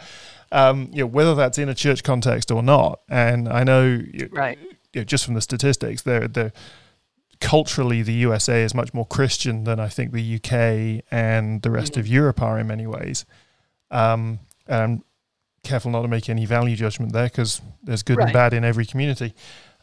Um, 0.51 0.89
you 0.91 0.99
know, 1.03 1.07
whether 1.07 1.33
that's 1.33 1.57
in 1.57 1.69
a 1.69 1.75
church 1.75 2.03
context 2.03 2.51
or 2.51 2.61
not. 2.61 2.99
And 3.09 3.47
I 3.47 3.63
know, 3.63 3.83
you, 3.85 4.27
Right. 4.33 4.57
you 4.93 5.01
know, 5.01 5.05
just 5.05 5.23
from 5.23 5.33
the 5.35 5.41
statistics, 5.41 6.01
they're, 6.01 6.27
they're 6.27 6.51
culturally 7.39 8.01
the 8.01 8.13
USA 8.13 8.63
is 8.63 8.73
much 8.75 8.93
more 8.93 9.05
Christian 9.05 9.63
than 9.63 9.79
I 9.79 9.87
think 9.87 10.11
the 10.11 10.35
UK 10.35 11.03
and 11.09 11.61
the 11.61 11.71
rest 11.71 11.93
Mhm. 11.93 11.97
of 11.99 12.07
Europe 12.07 12.41
are 12.41 12.59
in 12.59 12.67
many 12.67 12.85
ways. 12.85 13.25
Um, 13.91 14.39
and 14.67 15.03
careful 15.63 15.91
not 15.91 16.01
to 16.01 16.07
make 16.07 16.29
any 16.29 16.45
value 16.45 16.75
judgment 16.75 17.13
there 17.13 17.25
because 17.25 17.61
there's 17.83 18.03
good 18.03 18.19
and 18.19 18.33
bad 18.33 18.53
in 18.53 18.63
every 18.63 18.85
community. 18.85 19.33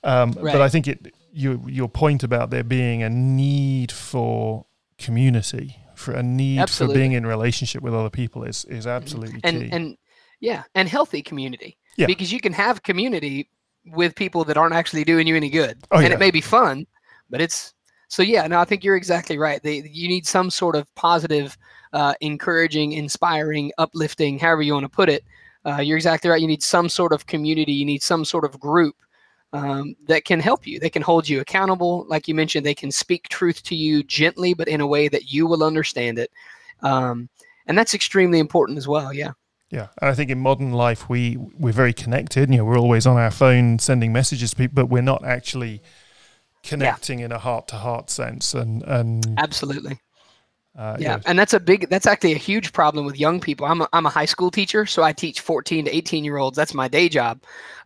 Um, 0.05 0.31
But 0.33 0.61
I 0.63 0.69
think 0.69 0.87
it 0.89 1.15
your 1.33 1.59
your 1.69 1.89
point 1.89 2.23
about 2.23 2.51
there 2.51 2.65
being 2.65 3.03
a 3.03 3.11
need 3.11 3.93
for 3.93 4.65
community, 4.99 5.77
for 5.95 6.13
a 6.13 6.23
need 6.23 6.59
Absolutely. 6.61 6.95
for 6.95 6.99
being 6.99 7.13
in 7.13 7.27
relationship 7.27 7.83
with 7.83 7.95
other 7.95 8.11
people 8.11 8.45
is 8.45 8.65
is 8.67 8.87
absolutely 8.87 9.41
and 9.45 9.63
key. 9.63 9.69
and 9.73 9.97
yeah, 10.41 10.63
and 10.75 10.89
healthy 10.89 11.23
community. 11.23 11.77
Yeah. 11.97 12.07
Because 12.07 12.31
you 12.33 12.41
can 12.41 12.53
have 12.53 12.83
community 12.83 13.49
with 13.87 14.15
people 14.15 14.45
that 14.45 14.57
aren't 14.57 14.75
actually 14.75 15.05
doing 15.05 15.27
you 15.27 15.37
any 15.37 15.49
good, 15.51 15.79
Oh, 15.91 15.97
and 15.99 16.09
yeah. 16.09 16.15
it 16.15 16.19
may 16.19 16.31
be 16.31 16.41
fun, 16.43 16.87
but 17.31 17.41
it's 17.41 17.73
so 18.09 18.23
yeah. 18.23 18.47
No, 18.47 18.61
I 18.61 18.65
think 18.65 18.85
you're 18.85 18.97
exactly 18.97 19.39
right. 19.39 19.63
They, 19.63 19.83
you 19.91 20.09
need 20.09 20.27
some 20.27 20.51
sort 20.51 20.77
of 20.77 20.93
positive, 20.95 21.57
uh, 21.93 22.15
encouraging, 22.21 22.93
inspiring, 22.93 23.73
uplifting, 23.79 24.39
however 24.39 24.63
you 24.63 24.75
want 24.75 24.85
to 24.85 24.89
put 24.89 25.09
it. 25.09 25.25
Uh, 25.67 25.81
you're 25.81 25.97
exactly 25.97 26.31
right. 26.31 26.41
You 26.41 26.47
need 26.47 26.63
some 26.63 26.89
sort 26.89 27.13
of 27.13 27.27
community. 27.27 27.73
You 27.73 27.85
need 27.85 28.03
some 28.03 28.25
sort 28.25 28.45
of 28.45 28.59
group 28.61 28.95
um, 29.53 29.97
that 30.07 30.25
can 30.25 30.39
help 30.39 30.67
you. 30.67 30.79
They 30.79 30.91
can 30.91 31.03
hold 31.03 31.29
you 31.29 31.41
accountable, 31.41 32.07
like 32.09 32.29
you 32.29 32.35
mentioned. 32.35 32.65
They 32.65 32.75
can 32.75 32.93
speak 32.93 33.29
truth 33.29 33.63
to 33.65 33.75
you 33.75 34.03
gently, 34.05 34.55
but 34.55 34.69
in 34.69 34.81
a 34.81 34.87
way 34.87 35.09
that 35.09 35.33
you 35.33 35.47
will 35.47 35.65
understand 35.65 36.19
it. 36.19 36.31
Um, 36.83 37.29
and 37.67 37.77
that's 37.77 37.95
extremely 37.95 38.39
important 38.39 38.79
as 38.79 38.87
well. 38.87 39.13
Yeah. 39.13 39.33
Yeah, 39.69 39.89
and 40.01 40.09
I 40.09 40.15
think 40.15 40.31
in 40.31 40.39
modern 40.39 40.71
life 40.73 41.09
we 41.09 41.37
we're 41.37 41.73
very 41.73 41.93
connected. 41.93 42.51
You 42.51 42.59
know, 42.59 42.65
we're 42.65 42.79
always 42.79 43.05
on 43.05 43.17
our 43.17 43.33
phone 43.33 43.81
sending 43.81 44.13
messages 44.13 44.51
to 44.51 44.57
people, 44.57 44.77
but 44.77 44.87
we're 44.87 45.03
not 45.03 45.25
actually 45.25 45.83
connecting 46.63 47.19
in 47.19 47.33
a 47.33 47.39
heart 47.39 47.67
to 47.69 47.77
heart 47.77 48.09
sense. 48.09 48.55
And 48.55 48.85
and 48.85 49.37
Absolutely. 49.37 49.99
Uh, 50.77 50.97
Yeah. 51.01 51.21
And 51.27 51.39
that's 51.39 51.55
a 51.55 51.61
big, 51.61 51.89
that's 51.89 52.07
actually 52.07 52.33
a 52.33 52.39
huge 52.39 52.73
problem 52.73 53.05
with 53.07 53.19
young 53.19 53.41
people. 53.41 53.67
I'm 53.67 53.81
a, 53.83 53.89
I'm 53.93 54.07
a 54.07 54.11
high 54.11 54.25
school 54.27 54.51
teacher, 54.51 54.87
so 54.87 55.03
I 55.03 55.13
teach 55.13 55.41
14 55.41 55.87
to 55.87 55.95
18 55.97 56.25
year 56.25 56.37
olds. 56.37 56.57
That's 56.57 56.75
my 56.75 56.89
day 56.89 57.09
job. 57.09 57.43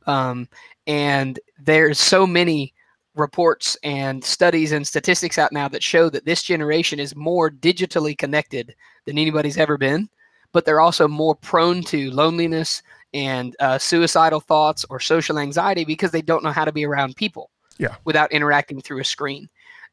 Um, 0.07 0.49
and 0.87 1.39
there's 1.59 1.99
so 2.01 2.27
many 2.27 2.75
reports 3.15 3.77
and 3.83 4.23
studies 4.25 4.73
and 4.73 4.87
statistics 4.87 5.39
out 5.39 5.53
now 5.53 5.69
that 5.69 5.83
show 5.83 6.09
that 6.11 6.25
this 6.25 6.43
generation 6.43 6.99
is 7.01 7.15
more 7.17 7.51
digitally 7.51 8.17
connected 8.17 8.75
than 9.05 9.19
anybody's 9.19 9.59
ever 9.59 9.77
been, 9.77 10.09
but 10.53 10.65
they're 10.65 10.81
also 10.81 11.07
more 11.09 11.35
prone 11.35 11.83
to 11.83 12.11
loneliness 12.13 12.83
and 13.13 13.57
uh, 13.61 13.77
suicidal 13.79 14.41
thoughts 14.41 14.85
or 14.91 15.01
social 15.01 15.39
anxiety 15.39 15.85
because 15.85 16.13
they 16.13 16.23
don't 16.23 16.45
know 16.45 16.53
how 16.53 16.65
to 16.65 16.73
be 16.73 16.87
around 16.87 17.17
people 17.17 17.51
Yeah. 17.79 17.97
without 18.05 18.31
interacting 18.33 18.81
through 18.81 19.01
a 19.01 19.05
screen. 19.05 19.49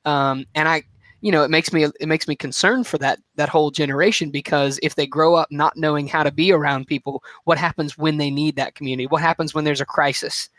Um, 0.05 0.45
and 0.53 0.67
I, 0.69 0.83
you 1.21 1.31
know, 1.31 1.43
it 1.43 1.49
makes 1.49 1.73
me 1.73 1.83
it 1.83 2.07
makes 2.07 2.27
me 2.27 2.35
concerned 2.35 2.85
for 2.87 2.97
that 2.99 3.19
that 3.35 3.49
whole 3.49 3.71
generation 3.71 4.29
because 4.29 4.79
if 4.83 4.95
they 4.95 5.07
grow 5.07 5.35
up 5.35 5.47
not 5.51 5.75
knowing 5.75 6.07
how 6.07 6.23
to 6.23 6.31
be 6.31 6.51
around 6.51 6.85
people, 6.87 7.23
what 7.45 7.57
happens 7.57 7.97
when 7.97 8.17
they 8.17 8.29
need 8.29 8.55
that 8.57 8.75
community? 8.75 9.07
What 9.07 9.21
happens 9.21 9.53
when 9.53 9.63
there's 9.63 9.81
a 9.81 9.85
crisis? 9.85 10.49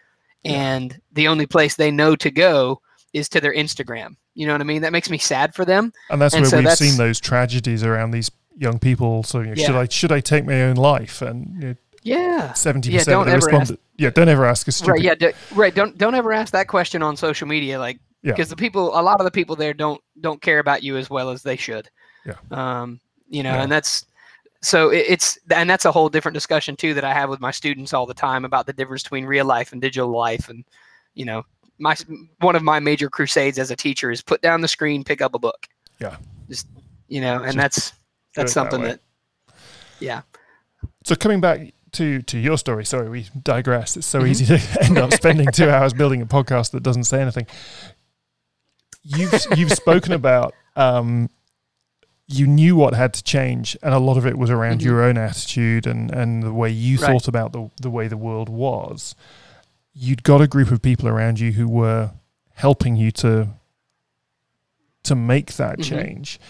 And 0.45 1.01
the 1.13 1.29
only 1.29 1.47
place 1.47 1.75
they 1.77 1.91
know 1.91 2.17
to 2.17 2.31
go 2.31 2.81
is 3.13 3.29
to 3.31 3.41
their 3.41 3.55
Instagram. 3.55 4.17
You 4.35 4.47
know 4.47 4.53
what 4.55 4.61
I 4.61 4.65
mean? 4.65 4.83
That 4.83 4.93
makes 4.93 5.11
me 5.11 5.19
sad 5.19 5.55
for 5.55 5.65
them. 5.65 5.93
and 6.11 6.21
that's 6.21 6.35
and 6.35 6.43
where 6.43 6.51
so 6.51 6.57
we've 6.59 6.65
that's- 6.65 6.79
seen 6.79 6.97
those 6.97 7.21
tragedies 7.21 7.83
around 7.83 8.13
these 8.13 8.31
young 8.57 8.79
people. 8.79 9.23
So 9.25 9.41
you 9.41 9.47
know, 9.49 9.55
should 9.55 9.77
I 9.77 9.87
should 9.89 10.13
I 10.13 10.21
take 10.21 10.45
my 10.45 10.63
own 10.63 10.77
life? 10.77 11.23
And 11.23 11.77
Yeah. 12.03 12.53
seventy 12.53 12.91
Yeah, 12.91 12.99
percent 12.99 13.21
of 13.21 13.27
the 13.27 13.35
respondents, 13.35 13.83
yeah, 13.97 14.11
don't 14.11 14.29
ever 14.29 14.45
ask 14.47 14.67
a 14.69 14.73
stupid. 14.73 14.91
Right. 14.93 15.03
Yeah. 15.03 15.15
Do, 15.17 15.33
right. 15.55 15.75
Don't 15.75 15.99
don't 15.99 16.15
ever 16.15 16.33
ask 16.33 16.53
that 16.53 16.69
question 16.69 17.03
on 17.03 17.17
social 17.17 17.49
media, 17.49 17.79
like 17.79 17.99
Yeah. 18.29 18.35
because 18.35 18.49
the 18.49 18.57
people, 18.57 18.99
a 18.99 19.03
lot 19.03 19.21
of 19.21 19.25
the 19.25 19.31
people 19.31 19.57
there 19.57 19.75
don't 19.75 20.01
don't 20.21 20.41
care 20.41 20.59
about 20.59 20.83
you 20.83 20.97
as 20.97 21.09
well 21.11 21.31
as 21.31 21.43
they 21.43 21.57
should. 21.57 21.89
Yeah. 22.25 22.35
Um. 22.51 23.01
You 23.29 23.43
know, 23.43 23.53
Yeah. 23.55 23.63
and 23.63 23.73
that's 23.73 24.07
so 24.63 24.91
it, 24.91 25.05
it's 25.09 25.39
and 25.51 25.69
that's 25.69 25.85
a 25.85 25.93
whole 25.93 26.09
different 26.09 26.35
discussion 26.35 26.77
too 26.77 26.95
that 26.95 27.05
I 27.05 27.13
have 27.15 27.31
with 27.31 27.41
my 27.41 27.51
students 27.51 27.93
all 27.93 28.07
the 28.07 28.15
time 28.15 28.45
about 28.45 28.67
the 28.67 28.73
difference 28.73 29.03
between 29.03 29.25
real 29.27 29.45
life 29.47 29.73
and 29.73 29.81
digital 29.81 30.09
life, 30.11 30.49
and 30.49 30.65
you 31.15 31.25
know, 31.25 31.45
my 31.79 31.95
one 32.41 32.57
of 32.57 32.63
my 32.63 32.81
major 32.81 33.09
crusades 33.11 33.59
as 33.59 33.71
a 33.71 33.77
teacher 33.77 34.11
is 34.11 34.23
put 34.23 34.41
down 34.43 34.61
the 34.61 34.69
screen, 34.69 35.05
pick 35.05 35.21
up 35.23 35.35
a 35.35 35.39
book. 35.39 35.67
Yeah. 36.01 36.17
Just 36.49 36.67
you 37.09 37.21
know, 37.21 37.37
and 37.43 37.55
Just 37.55 37.57
that's 37.57 37.77
that's 37.77 37.93
it 37.93 38.43
that 38.43 38.49
something 38.51 38.83
that, 38.83 39.01
yeah. 40.01 40.23
So 41.05 41.15
coming 41.17 41.41
back 41.41 41.73
to 41.93 42.21
to 42.23 42.39
your 42.39 42.59
story, 42.59 42.85
sorry, 42.85 43.09
we 43.09 43.27
digress. 43.43 43.97
It's 43.97 44.07
so 44.07 44.21
Mhm. 44.23 44.29
easy 44.29 44.47
to 44.47 44.61
end 44.85 44.99
up 44.99 45.13
spending 45.15 45.49
two 45.53 45.71
hours 45.71 45.93
building 45.95 46.21
a 46.23 46.27
podcast 46.27 46.73
that 46.73 46.83
doesn't 46.83 47.05
say 47.05 47.21
anything. 47.23 47.47
You've 49.17 49.35
you've 49.57 49.73
spoken 49.73 50.13
about 50.13 50.55
um, 50.77 51.31
you 52.27 52.47
knew 52.47 52.77
what 52.77 52.93
had 52.95 53.15
to 53.15 53.23
change, 53.23 53.77
and 53.83 53.95
a 53.95 53.99
lot 53.99 54.17
of 54.19 54.27
it 54.27 54.37
was 54.37 54.51
around 54.51 54.81
Mhm. 54.81 54.85
your 54.85 55.03
own 55.03 55.17
attitude 55.17 55.87
and 55.87 56.11
and 56.11 56.43
the 56.43 56.53
way 56.53 56.69
you 56.71 56.99
Right. 56.99 57.07
thought 57.11 57.27
about 57.29 57.53
the 57.53 57.71
the 57.81 57.91
way 57.91 58.07
the 58.09 58.17
world 58.19 58.49
was. 58.49 59.15
You'd 59.95 60.23
got 60.23 60.41
a 60.43 60.47
group 60.47 60.71
of 60.71 60.83
people 60.83 61.09
around 61.09 61.41
you 61.41 61.53
who 61.53 61.67
were 61.69 62.11
helping 62.55 62.97
you 62.97 63.11
to 63.13 63.49
to 65.05 65.15
make 65.15 65.55
that 65.55 65.79
Mhm. 65.79 65.85
change. 65.85 66.41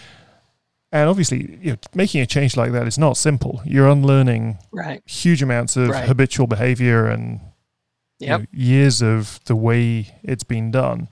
And 0.91 1.09
obviously, 1.09 1.59
you 1.63 1.73
know, 1.73 1.77
making 1.95 2.23
a 2.23 2.27
change 2.27 2.57
like 2.57 2.73
that 2.73 2.87
is 2.89 2.99
not 2.99 3.17
simple. 3.17 3.61
You're 3.65 3.89
unlearning 3.89 4.59
Right. 4.73 5.03
huge 5.07 5.43
amounts 5.43 5.77
of 5.77 5.91
Right. 5.91 6.09
habitual 6.09 6.47
behavior 6.47 7.07
and 7.07 7.41
you 8.21 8.27
know, 8.31 8.45
years 8.51 9.01
of 9.01 9.39
the 9.45 9.55
way 9.55 10.09
it's 10.25 10.43
been 10.43 10.73
done. 10.73 11.09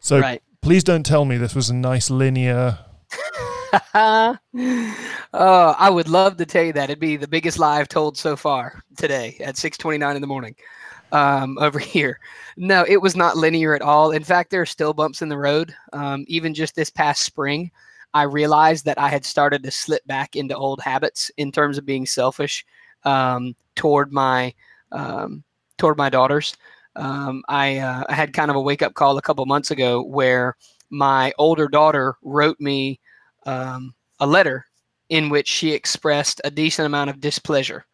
So 0.00 0.20
right. 0.20 0.40
Please 0.64 0.82
don't 0.82 1.04
tell 1.04 1.26
me 1.26 1.36
this 1.36 1.54
was 1.54 1.68
a 1.68 1.74
nice 1.74 2.08
linear. 2.08 2.78
oh, 3.94 4.38
I 5.34 5.90
would 5.90 6.08
love 6.08 6.38
to 6.38 6.46
tell 6.46 6.64
you 6.64 6.72
that. 6.72 6.84
It'd 6.84 6.98
be 6.98 7.18
the 7.18 7.28
biggest 7.28 7.58
lie 7.58 7.78
I've 7.78 7.88
told 7.88 8.16
so 8.16 8.34
far 8.34 8.82
today 8.96 9.36
at 9.40 9.56
6:29 9.56 10.14
in 10.14 10.22
the 10.22 10.26
morning 10.26 10.56
um, 11.12 11.58
over 11.60 11.78
here. 11.78 12.18
No, 12.56 12.82
it 12.88 12.96
was 12.96 13.14
not 13.14 13.36
linear 13.36 13.74
at 13.74 13.82
all. 13.82 14.12
In 14.12 14.24
fact, 14.24 14.50
there 14.50 14.62
are 14.62 14.66
still 14.66 14.94
bumps 14.94 15.20
in 15.20 15.28
the 15.28 15.36
road. 15.36 15.74
Um, 15.92 16.24
even 16.28 16.54
just 16.54 16.74
this 16.74 16.88
past 16.88 17.24
spring, 17.24 17.70
I 18.14 18.22
realized 18.22 18.86
that 18.86 18.98
I 18.98 19.08
had 19.08 19.26
started 19.26 19.62
to 19.64 19.70
slip 19.70 20.06
back 20.06 20.34
into 20.34 20.56
old 20.56 20.80
habits 20.80 21.30
in 21.36 21.52
terms 21.52 21.76
of 21.76 21.84
being 21.84 22.06
selfish 22.06 22.64
um, 23.04 23.54
toward 23.74 24.14
my 24.14 24.54
um, 24.92 25.44
toward 25.76 25.98
my 25.98 26.08
daughters. 26.08 26.56
Um, 26.96 27.42
I, 27.48 27.78
uh, 27.78 28.04
I 28.08 28.14
had 28.14 28.32
kind 28.32 28.50
of 28.50 28.56
a 28.56 28.60
wake 28.60 28.82
up 28.82 28.94
call 28.94 29.18
a 29.18 29.22
couple 29.22 29.44
months 29.46 29.70
ago 29.70 30.02
where 30.02 30.56
my 30.90 31.32
older 31.38 31.68
daughter 31.68 32.16
wrote 32.22 32.60
me 32.60 33.00
um, 33.46 33.94
a 34.20 34.26
letter 34.26 34.66
in 35.08 35.28
which 35.28 35.48
she 35.48 35.72
expressed 35.72 36.40
a 36.44 36.50
decent 36.50 36.86
amount 36.86 37.10
of 37.10 37.20
displeasure 37.20 37.84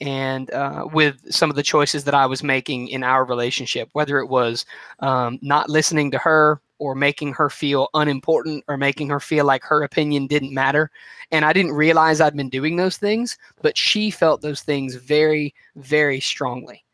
and 0.00 0.50
uh, 0.52 0.86
with 0.92 1.32
some 1.32 1.50
of 1.50 1.56
the 1.56 1.62
choices 1.62 2.04
that 2.04 2.14
I 2.14 2.26
was 2.26 2.42
making 2.42 2.88
in 2.88 3.02
our 3.02 3.24
relationship, 3.24 3.88
whether 3.92 4.18
it 4.18 4.26
was 4.26 4.66
um, 5.00 5.38
not 5.40 5.70
listening 5.70 6.10
to 6.10 6.18
her 6.18 6.60
or 6.78 6.94
making 6.94 7.32
her 7.32 7.48
feel 7.48 7.88
unimportant 7.94 8.64
or 8.68 8.76
making 8.76 9.08
her 9.08 9.20
feel 9.20 9.44
like 9.44 9.62
her 9.62 9.82
opinion 9.82 10.26
didn't 10.26 10.52
matter. 10.52 10.90
And 11.30 11.44
I 11.44 11.52
didn't 11.52 11.72
realize 11.72 12.20
I'd 12.20 12.36
been 12.36 12.48
doing 12.48 12.76
those 12.76 12.96
things, 12.96 13.38
but 13.62 13.78
she 13.78 14.10
felt 14.10 14.42
those 14.42 14.62
things 14.62 14.96
very, 14.96 15.54
very 15.76 16.20
strongly. 16.20 16.84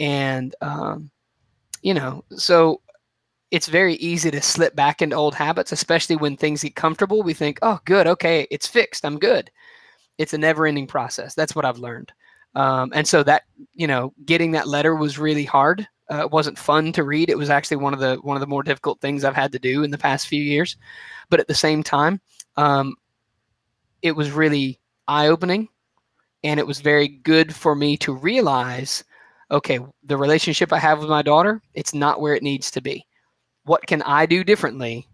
And, 0.00 0.54
um, 0.60 1.10
you 1.82 1.94
know, 1.94 2.24
so 2.30 2.80
it's 3.50 3.68
very 3.68 3.94
easy 3.94 4.30
to 4.30 4.42
slip 4.42 4.74
back 4.74 5.02
into 5.02 5.16
old 5.16 5.34
habits, 5.34 5.70
especially 5.70 6.16
when 6.16 6.36
things 6.36 6.62
get 6.62 6.74
comfortable. 6.74 7.22
We 7.22 7.34
think, 7.34 7.58
oh, 7.62 7.78
good, 7.84 8.06
okay, 8.06 8.46
it's 8.50 8.66
fixed, 8.66 9.04
I'm 9.04 9.18
good. 9.18 9.50
It's 10.18 10.34
a 10.34 10.38
never 10.38 10.66
ending 10.66 10.86
process. 10.86 11.34
That's 11.34 11.54
what 11.54 11.64
I've 11.64 11.78
learned. 11.78 12.12
Um, 12.54 12.92
and 12.94 13.06
so 13.06 13.22
that, 13.24 13.42
you 13.74 13.86
know, 13.86 14.12
getting 14.24 14.52
that 14.52 14.68
letter 14.68 14.94
was 14.94 15.18
really 15.18 15.44
hard. 15.44 15.86
Uh, 16.12 16.20
it 16.20 16.30
wasn't 16.30 16.58
fun 16.58 16.92
to 16.92 17.02
read. 17.02 17.30
It 17.30 17.38
was 17.38 17.50
actually 17.50 17.78
one 17.78 17.94
of 17.94 18.00
the 18.00 18.16
one 18.16 18.36
of 18.36 18.40
the 18.40 18.46
more 18.46 18.62
difficult 18.62 19.00
things 19.00 19.24
I've 19.24 19.34
had 19.34 19.52
to 19.52 19.58
do 19.58 19.82
in 19.82 19.90
the 19.90 19.98
past 19.98 20.28
few 20.28 20.42
years. 20.42 20.76
But 21.30 21.40
at 21.40 21.48
the 21.48 21.54
same 21.54 21.82
time, 21.82 22.20
um, 22.56 22.94
it 24.02 24.12
was 24.12 24.30
really 24.30 24.78
eye 25.08 25.28
opening, 25.28 25.68
and 26.44 26.60
it 26.60 26.66
was 26.66 26.80
very 26.80 27.08
good 27.08 27.54
for 27.54 27.74
me 27.74 27.96
to 27.98 28.12
realize, 28.12 29.02
okay, 29.50 29.78
the 30.04 30.16
relationship 30.16 30.72
I 30.72 30.78
have 30.78 31.00
with 31.00 31.08
my 31.08 31.22
daughter, 31.22 31.60
it's 31.74 31.94
not 31.94 32.20
where 32.20 32.34
it 32.34 32.42
needs 32.42 32.70
to 32.72 32.80
be 32.80 33.06
what 33.64 33.86
can 33.86 34.02
I 34.02 34.26
do 34.26 34.44
differently 34.44 35.08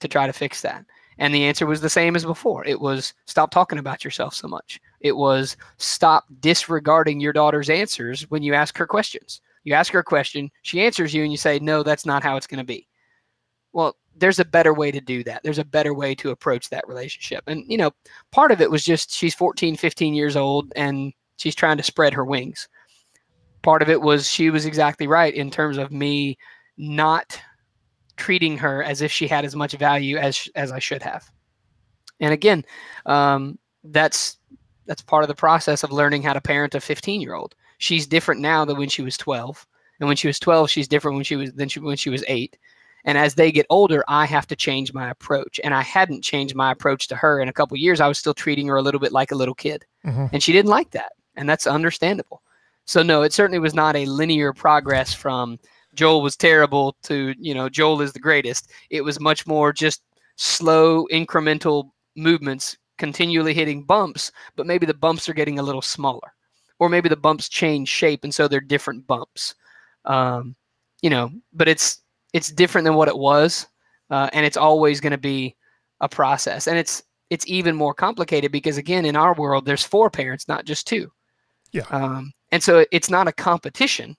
to 0.00 0.08
try 0.08 0.26
to 0.26 0.32
fix 0.32 0.60
that? 0.62 0.84
And 1.18 1.32
the 1.32 1.44
answer 1.44 1.66
was 1.66 1.80
the 1.80 1.90
same 1.90 2.16
as 2.16 2.24
before. 2.24 2.64
It 2.64 2.80
was 2.80 3.14
stop 3.26 3.50
talking 3.50 3.78
about 3.78 4.04
yourself 4.04 4.34
so 4.34 4.48
much. 4.48 4.80
It 5.00 5.16
was 5.16 5.56
stop 5.78 6.24
disregarding 6.40 7.20
your 7.20 7.32
daughter's 7.32 7.70
answers 7.70 8.28
when 8.30 8.42
you 8.42 8.54
ask 8.54 8.76
her 8.78 8.86
questions. 8.86 9.40
You 9.62 9.74
ask 9.74 9.92
her 9.92 10.00
a 10.00 10.04
question, 10.04 10.50
she 10.62 10.82
answers 10.82 11.14
you, 11.14 11.22
and 11.22 11.30
you 11.30 11.38
say, 11.38 11.58
No, 11.58 11.82
that's 11.82 12.04
not 12.04 12.22
how 12.22 12.36
it's 12.36 12.46
going 12.46 12.58
to 12.58 12.64
be. 12.64 12.86
Well, 13.72 13.96
there's 14.16 14.38
a 14.38 14.44
better 14.44 14.74
way 14.74 14.90
to 14.90 15.00
do 15.00 15.24
that. 15.24 15.42
There's 15.42 15.58
a 15.58 15.64
better 15.64 15.94
way 15.94 16.14
to 16.16 16.30
approach 16.30 16.68
that 16.68 16.86
relationship. 16.86 17.44
And, 17.46 17.64
you 17.66 17.76
know, 17.76 17.90
part 18.30 18.52
of 18.52 18.60
it 18.60 18.70
was 18.70 18.84
just 18.84 19.12
she's 19.12 19.34
14, 19.34 19.76
15 19.76 20.14
years 20.14 20.36
old 20.36 20.72
and 20.76 21.12
she's 21.36 21.54
trying 21.54 21.76
to 21.78 21.82
spread 21.82 22.12
her 22.12 22.24
wings. 22.24 22.68
Part 23.64 23.82
of 23.82 23.88
it 23.88 24.00
was 24.00 24.30
she 24.30 24.50
was 24.50 24.66
exactly 24.66 25.06
right 25.06 25.34
in 25.34 25.50
terms 25.50 25.78
of 25.78 25.90
me 25.90 26.38
not 26.76 27.40
treating 28.16 28.56
her 28.58 28.82
as 28.82 29.02
if 29.02 29.10
she 29.10 29.26
had 29.26 29.44
as 29.44 29.56
much 29.56 29.72
value 29.72 30.16
as 30.18 30.48
as 30.54 30.70
I 30.70 30.78
should 30.78 31.02
have. 31.02 31.28
And 32.20 32.32
again, 32.32 32.64
um, 33.06 33.58
that's 33.82 34.36
that's 34.86 35.02
part 35.02 35.24
of 35.24 35.28
the 35.28 35.34
process 35.34 35.82
of 35.82 35.92
learning 35.92 36.22
how 36.22 36.34
to 36.34 36.40
parent 36.40 36.74
a 36.74 36.80
15 36.80 37.20
year 37.20 37.34
old. 37.34 37.54
She's 37.78 38.06
different 38.06 38.40
now 38.40 38.64
than 38.64 38.76
when 38.76 38.88
she 38.88 39.02
was 39.02 39.16
12, 39.16 39.66
and 39.98 40.06
when 40.08 40.16
she 40.16 40.26
was 40.28 40.38
12, 40.38 40.70
she's 40.70 40.86
different 40.86 41.16
when 41.16 41.24
she 41.24 41.36
was 41.36 41.52
than 41.54 41.68
she, 41.68 41.80
when 41.80 41.96
she 41.96 42.10
was 42.10 42.22
eight. 42.28 42.56
And 43.06 43.18
as 43.18 43.34
they 43.34 43.50
get 43.52 43.66
older, 43.68 44.04
I 44.08 44.24
have 44.26 44.46
to 44.46 44.56
change 44.56 44.94
my 44.94 45.10
approach. 45.10 45.60
And 45.62 45.74
I 45.74 45.82
hadn't 45.82 46.22
changed 46.22 46.54
my 46.54 46.70
approach 46.72 47.08
to 47.08 47.16
her 47.16 47.40
in 47.40 47.48
a 47.48 47.52
couple 47.52 47.76
years. 47.76 48.00
I 48.00 48.08
was 48.08 48.16
still 48.18 48.32
treating 48.32 48.66
her 48.68 48.76
a 48.76 48.82
little 48.82 49.00
bit 49.00 49.12
like 49.12 49.30
a 49.32 49.34
little 49.36 49.54
kid, 49.54 49.84
Mhm. 50.06 50.30
and 50.32 50.42
she 50.42 50.52
didn't 50.52 50.70
like 50.70 50.90
that, 50.92 51.12
and 51.36 51.48
that's 51.48 51.66
understandable. 51.66 52.42
So 52.86 53.02
no, 53.02 53.22
it 53.22 53.32
certainly 53.32 53.58
was 53.58 53.74
not 53.74 53.96
a 53.96 54.06
linear 54.06 54.52
progress 54.52 55.14
from 55.14 55.58
Joel 55.94 56.22
was 56.22 56.36
terrible 56.36 56.96
to 57.04 57.34
you 57.38 57.54
know 57.54 57.68
Joel 57.68 58.02
is 58.02 58.12
the 58.12 58.18
greatest. 58.18 58.70
It 58.90 59.02
was 59.02 59.20
much 59.20 59.46
more 59.46 59.72
just 59.72 60.02
slow 60.36 61.06
incremental 61.12 61.90
movements, 62.16 62.76
continually 62.98 63.54
hitting 63.54 63.84
bumps, 63.84 64.32
but 64.56 64.66
maybe 64.66 64.86
the 64.86 64.94
bumps 64.94 65.28
are 65.28 65.34
getting 65.34 65.58
a 65.58 65.62
little 65.62 65.82
smaller, 65.82 66.34
or 66.78 66.88
maybe 66.88 67.08
the 67.08 67.16
bumps 67.16 67.48
change 67.48 67.88
shape 67.88 68.24
and 68.24 68.34
so 68.34 68.48
they're 68.48 68.60
different 68.60 69.06
bumps. 69.06 69.54
Um, 70.04 70.54
you 71.02 71.10
know, 71.10 71.30
but 71.52 71.68
it's 71.68 72.02
it's 72.32 72.50
different 72.50 72.84
than 72.84 72.94
what 72.94 73.08
it 73.08 73.16
was, 73.16 73.66
uh, 74.10 74.28
and 74.32 74.44
it's 74.44 74.56
always 74.56 75.00
going 75.00 75.12
to 75.12 75.18
be 75.18 75.56
a 76.00 76.08
process, 76.08 76.66
and 76.66 76.78
it's 76.78 77.02
it's 77.30 77.46
even 77.46 77.74
more 77.74 77.94
complicated 77.94 78.52
because 78.52 78.76
again, 78.76 79.04
in 79.04 79.16
our 79.16 79.34
world, 79.34 79.64
there's 79.64 79.84
four 79.84 80.10
parents, 80.10 80.48
not 80.48 80.64
just 80.64 80.86
two. 80.86 81.10
Yeah. 81.72 81.86
Um, 81.90 82.32
and 82.54 82.62
so 82.62 82.86
it's 82.92 83.10
not 83.10 83.26
a 83.26 83.32
competition 83.32 84.16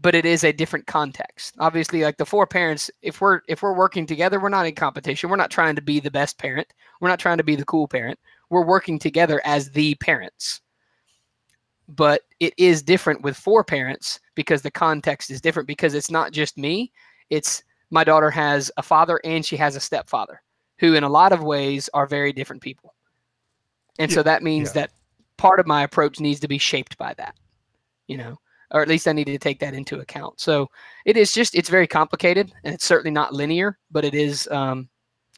but 0.00 0.14
it 0.14 0.24
is 0.24 0.44
a 0.44 0.52
different 0.52 0.86
context. 0.86 1.54
Obviously 1.58 2.02
like 2.02 2.16
the 2.16 2.26
four 2.26 2.46
parents 2.46 2.90
if 3.02 3.20
we're 3.20 3.40
if 3.48 3.62
we're 3.62 3.74
working 3.74 4.06
together 4.06 4.38
we're 4.38 4.48
not 4.48 4.66
in 4.66 4.74
competition. 4.74 5.28
We're 5.28 5.36
not 5.36 5.50
trying 5.50 5.74
to 5.76 5.82
be 5.82 6.00
the 6.00 6.10
best 6.10 6.38
parent. 6.38 6.72
We're 7.00 7.08
not 7.08 7.18
trying 7.18 7.38
to 7.38 7.44
be 7.44 7.56
the 7.56 7.64
cool 7.64 7.88
parent. 7.88 8.18
We're 8.50 8.64
working 8.64 8.98
together 8.98 9.42
as 9.44 9.70
the 9.70 9.96
parents. 9.96 10.60
But 11.88 12.22
it 12.38 12.54
is 12.58 12.82
different 12.82 13.22
with 13.22 13.36
four 13.36 13.64
parents 13.64 14.20
because 14.34 14.62
the 14.62 14.70
context 14.70 15.30
is 15.30 15.40
different 15.40 15.66
because 15.66 15.94
it's 15.94 16.10
not 16.10 16.32
just 16.32 16.58
me. 16.58 16.92
It's 17.30 17.62
my 17.90 18.04
daughter 18.04 18.30
has 18.30 18.70
a 18.76 18.82
father 18.82 19.20
and 19.24 19.44
she 19.44 19.56
has 19.56 19.74
a 19.74 19.80
stepfather 19.80 20.42
who 20.78 20.94
in 20.94 21.02
a 21.02 21.08
lot 21.08 21.32
of 21.32 21.42
ways 21.42 21.90
are 21.92 22.06
very 22.06 22.32
different 22.32 22.62
people. 22.62 22.94
And 23.98 24.12
so 24.12 24.22
that 24.22 24.44
means 24.44 24.68
yeah. 24.68 24.82
that 24.82 24.92
part 25.38 25.58
of 25.58 25.66
my 25.66 25.82
approach 25.82 26.20
needs 26.20 26.38
to 26.40 26.48
be 26.48 26.58
shaped 26.58 26.96
by 26.98 27.14
that 27.14 27.34
you 28.08 28.16
know 28.16 28.36
or 28.70 28.82
at 28.82 28.88
least 28.88 29.08
I 29.08 29.12
need 29.12 29.24
to 29.24 29.38
take 29.38 29.60
that 29.60 29.74
into 29.74 30.00
account. 30.00 30.40
So 30.40 30.68
it 31.06 31.16
is 31.16 31.32
just 31.32 31.54
it's 31.54 31.68
very 31.68 31.86
complicated 31.86 32.52
and 32.64 32.74
it's 32.74 32.84
certainly 32.84 33.10
not 33.10 33.32
linear, 33.32 33.78
but 33.90 34.04
it 34.04 34.14
is 34.14 34.46
um, 34.48 34.88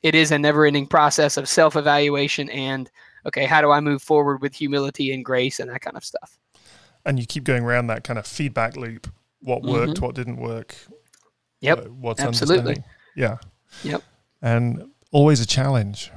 it 0.03 0.15
is 0.15 0.33
a 0.33 0.39
never-ending 0.39 0.87
process 0.87 1.37
of 1.37 1.49
self-evaluation 1.49 2.51
and 2.51 2.91
okay, 3.27 3.45
how 3.45 3.61
do 3.61 3.71
I 3.71 3.81
move 3.81 4.03
forward 4.03 4.43
with 4.43 4.55
humility 4.55 5.13
and 5.13 5.25
grace 5.25 5.61
and 5.61 5.71
that 5.71 5.83
kind 5.83 5.97
of 5.97 6.05
stuff. 6.05 6.39
And 7.05 7.19
you 7.19 7.27
keep 7.27 7.45
going 7.45 7.63
around 7.63 7.87
that 7.89 8.05
kind 8.05 8.19
of 8.19 8.27
feedback 8.27 8.77
loop. 8.77 9.07
What 9.43 9.63
worked, 9.63 10.01
what 10.01 10.15
didn't 10.15 10.37
work. 10.37 10.69
Mm-hmm. 10.69 10.93
Yep, 11.63 11.79
uh, 11.79 11.83
what's 11.91 12.21
absolutely. 12.21 12.83
Yeah. 13.15 13.39
Yep. 13.85 14.03
And 14.43 14.91
always 15.13 15.41
a 15.41 15.47
challenge. 15.47 16.11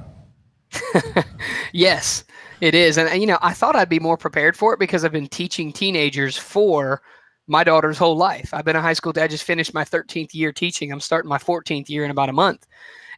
Yes, 1.72 2.22
it 2.60 2.74
is. 2.74 2.98
And, 2.98 3.20
you 3.20 3.26
know, 3.26 3.38
I 3.42 3.52
thought 3.52 3.76
I'd 3.76 3.88
be 3.88 3.98
more 3.98 4.16
prepared 4.16 4.56
for 4.56 4.72
it 4.72 4.78
because 4.78 5.04
I've 5.04 5.12
been 5.12 5.28
teaching 5.28 5.72
teenagers 5.72 6.36
for 6.36 7.02
my 7.46 7.64
daughter's 7.64 7.98
whole 7.98 8.16
life. 8.16 8.52
I've 8.52 8.64
been 8.64 8.76
a 8.76 8.82
high 8.82 8.94
school 8.94 9.12
dad, 9.12 9.30
just 9.30 9.44
finished 9.44 9.74
my 9.74 9.84
13th 9.84 10.34
year 10.34 10.52
teaching. 10.52 10.90
I'm 10.90 11.00
starting 11.00 11.28
my 11.28 11.38
14th 11.38 11.88
year 11.88 12.04
in 12.04 12.10
about 12.10 12.28
a 12.28 12.32
month. 12.32 12.66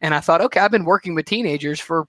And 0.00 0.14
I 0.14 0.20
thought, 0.20 0.40
okay, 0.40 0.60
I've 0.60 0.70
been 0.70 0.84
working 0.84 1.14
with 1.14 1.26
teenagers 1.26 1.80
for 1.80 2.06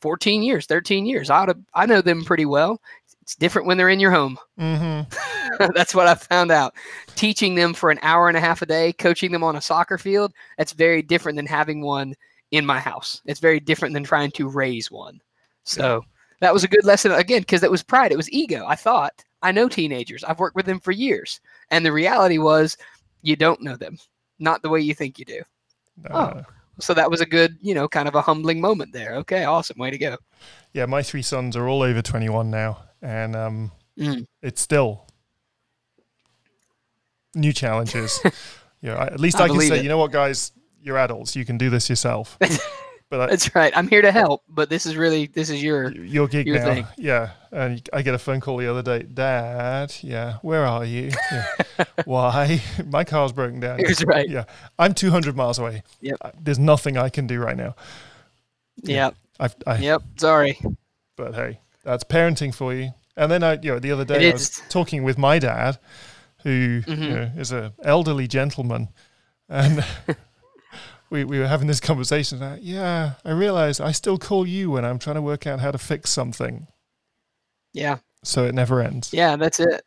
14 0.00 0.42
years, 0.42 0.66
13 0.66 1.06
years. 1.06 1.30
I, 1.30 1.38
ought 1.38 1.46
to, 1.46 1.58
I 1.74 1.86
know 1.86 2.02
them 2.02 2.24
pretty 2.24 2.46
well. 2.46 2.80
It's 3.22 3.36
different 3.36 3.66
when 3.66 3.76
they're 3.76 3.88
in 3.88 4.00
your 4.00 4.10
home. 4.10 4.38
Mm-hmm. 4.58 5.72
that's 5.74 5.94
what 5.94 6.06
I 6.06 6.14
found 6.14 6.50
out. 6.50 6.74
Teaching 7.14 7.54
them 7.54 7.74
for 7.74 7.90
an 7.90 7.98
hour 8.02 8.28
and 8.28 8.36
a 8.36 8.40
half 8.40 8.62
a 8.62 8.66
day, 8.66 8.92
coaching 8.92 9.32
them 9.32 9.42
on 9.42 9.56
a 9.56 9.60
soccer 9.60 9.98
field, 9.98 10.32
that's 10.58 10.72
very 10.72 11.02
different 11.02 11.36
than 11.36 11.46
having 11.46 11.80
one 11.80 12.14
in 12.50 12.66
my 12.66 12.78
house. 12.78 13.22
It's 13.26 13.40
very 13.40 13.60
different 13.60 13.94
than 13.94 14.04
trying 14.04 14.30
to 14.32 14.48
raise 14.48 14.90
one. 14.90 15.20
So 15.64 16.04
that 16.40 16.52
was 16.52 16.64
a 16.64 16.68
good 16.68 16.84
lesson 16.84 17.12
again 17.12 17.40
because 17.40 17.62
it 17.62 17.70
was 17.70 17.82
pride, 17.82 18.12
it 18.12 18.16
was 18.16 18.30
ego. 18.30 18.64
I 18.66 18.74
thought 18.76 19.12
I 19.42 19.52
know 19.52 19.68
teenagers. 19.68 20.24
I've 20.24 20.38
worked 20.38 20.56
with 20.56 20.66
them 20.66 20.80
for 20.80 20.92
years, 20.92 21.40
and 21.70 21.84
the 21.84 21.92
reality 21.92 22.38
was 22.38 22.76
you 23.22 23.36
don't 23.36 23.62
know 23.62 23.76
them, 23.76 23.98
not 24.38 24.62
the 24.62 24.68
way 24.68 24.80
you 24.80 24.94
think 24.94 25.18
you 25.18 25.24
do. 25.24 25.42
Uh, 26.10 26.42
So 26.78 26.92
that 26.92 27.10
was 27.10 27.22
a 27.22 27.26
good, 27.26 27.56
you 27.62 27.74
know, 27.74 27.88
kind 27.88 28.06
of 28.06 28.14
a 28.14 28.20
humbling 28.20 28.60
moment 28.60 28.92
there. 28.92 29.14
Okay, 29.16 29.44
awesome, 29.44 29.78
way 29.78 29.90
to 29.90 29.96
go. 29.98 30.16
yeah, 30.74 30.84
my 30.84 31.02
three 31.02 31.22
sons 31.22 31.56
are 31.56 31.66
all 31.68 31.82
over 31.82 32.02
21 32.02 32.50
now. 32.50 32.82
And 33.02 33.34
um, 33.34 33.72
Mm. 33.98 34.26
it's 34.42 34.60
still 34.60 35.06
new 37.34 37.52
challenges. 37.52 38.20
you 38.82 38.90
know, 38.90 38.96
at 38.98 39.18
least 39.20 39.40
I 39.40 39.44
I, 39.44 39.48
can 39.48 39.60
say, 39.60 39.78
it. 39.78 39.82
you 39.82 39.88
know 39.88 39.96
what, 39.98 40.12
guys, 40.12 40.52
you're 40.82 40.98
adults. 40.98 41.34
You 41.34 41.44
can 41.46 41.56
do 41.56 41.70
this 41.70 41.88
yourself. 41.88 42.38
but 43.10 43.20
I, 43.20 43.26
That's 43.28 43.54
right. 43.54 43.72
I'm 43.76 43.88
here 43.88 44.02
to 44.02 44.10
help, 44.12 44.42
but 44.48 44.68
this 44.68 44.84
is 44.86 44.96
really 44.96 45.26
this 45.26 45.48
is 45.50 45.62
your 45.62 45.90
your 45.92 46.26
gig 46.28 46.46
your 46.46 46.58
now. 46.58 46.64
thing. 46.64 46.86
Yeah. 46.98 47.30
And 47.52 47.88
I 47.92 48.02
get 48.02 48.14
a 48.14 48.18
phone 48.18 48.40
call 48.40 48.56
the 48.58 48.68
other 48.70 48.82
day. 48.82 49.02
Dad, 49.06 49.94
yeah, 50.02 50.38
where 50.42 50.66
are 50.66 50.84
you? 50.84 51.10
Yeah. 51.32 51.84
Why? 52.04 52.60
My 52.86 53.04
car's 53.04 53.32
broken 53.32 53.60
down. 53.60 53.78
That's 53.80 54.04
right. 54.04 54.28
Yeah. 54.28 54.44
I'm 54.78 54.92
200 54.92 55.34
miles 55.36 55.58
away. 55.58 55.82
Yep. 56.02 56.36
There's 56.40 56.58
nothing 56.58 56.96
I 56.98 57.08
can 57.08 57.26
do 57.26 57.38
right 57.40 57.56
now. 57.56 57.74
Yep. 58.82 59.14
I've, 59.40 59.56
I, 59.66 59.78
Yep. 59.78 60.02
Sorry. 60.16 60.58
But 61.16 61.34
hey, 61.34 61.60
that's 61.84 62.04
parenting 62.04 62.54
for 62.54 62.74
you. 62.74 62.90
And 63.16 63.30
then 63.30 63.42
I, 63.42 63.54
you 63.54 63.72
know, 63.72 63.78
the 63.78 63.92
other 63.92 64.02
It 64.02 64.08
day 64.08 64.28
I 64.30 64.32
was 64.32 64.42
is. 64.50 64.62
talking 64.68 65.02
with 65.02 65.16
my 65.16 65.38
dad, 65.38 65.78
who 66.42 66.82
Mm-hmm. 66.82 67.02
you 67.02 67.10
know, 67.10 67.30
is 67.38 67.52
an 67.52 67.72
elderly 67.82 68.26
gentleman, 68.28 68.88
and 69.48 69.82
we 71.10 71.24
we 71.24 71.38
were 71.38 71.46
having 71.46 71.66
this 71.68 71.80
conversation. 71.80 72.38
That, 72.40 72.62
yeah, 72.62 73.12
I 73.24 73.30
realize 73.32 73.80
I 73.80 73.92
still 73.92 74.18
call 74.18 74.46
you 74.46 74.70
when 74.70 74.84
I'm 74.84 74.98
trying 74.98 75.16
to 75.16 75.22
work 75.22 75.46
out 75.46 75.60
how 75.60 75.70
to 75.70 75.78
fix 75.78 76.10
something, 76.10 76.66
Yeah. 77.72 77.98
so 78.24 78.44
it 78.44 78.54
never 78.54 78.80
ends. 78.80 79.12
Yeah, 79.12 79.36
that's 79.36 79.60
it. 79.60 79.82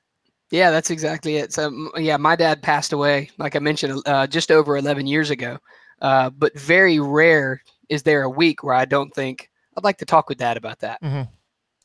Yeah, 0.51 0.71
that's 0.71 0.89
exactly 0.89 1.36
it. 1.36 1.53
So, 1.53 1.91
yeah, 1.95 2.17
my 2.17 2.36
dad 2.36 2.63
passed 2.63 2.91
away, 2.91 3.29
like 3.38 3.55
I 3.55 3.60
mentioned, 3.60 4.01
uh, 4.08 4.25
just 4.25 4.49
over 4.49 4.77
11 4.77 5.05
years 5.05 5.29
ago. 5.29 5.60
Uh, 6.01 6.32
but 6.32 6.58
very 6.58 6.99
rare 6.99 7.62
is 7.89 8.01
there 8.03 8.23
a 8.23 8.29
week 8.29 8.63
where 8.63 8.73
I 8.73 8.86
don't 8.86 9.13
think 9.13 9.49
I'd 9.77 9.84
like 9.84 9.97
to 9.99 10.05
talk 10.05 10.27
with 10.27 10.39
dad 10.39 10.58
about 10.58 10.79
that. 10.79 11.01
Mhm. 11.03 11.27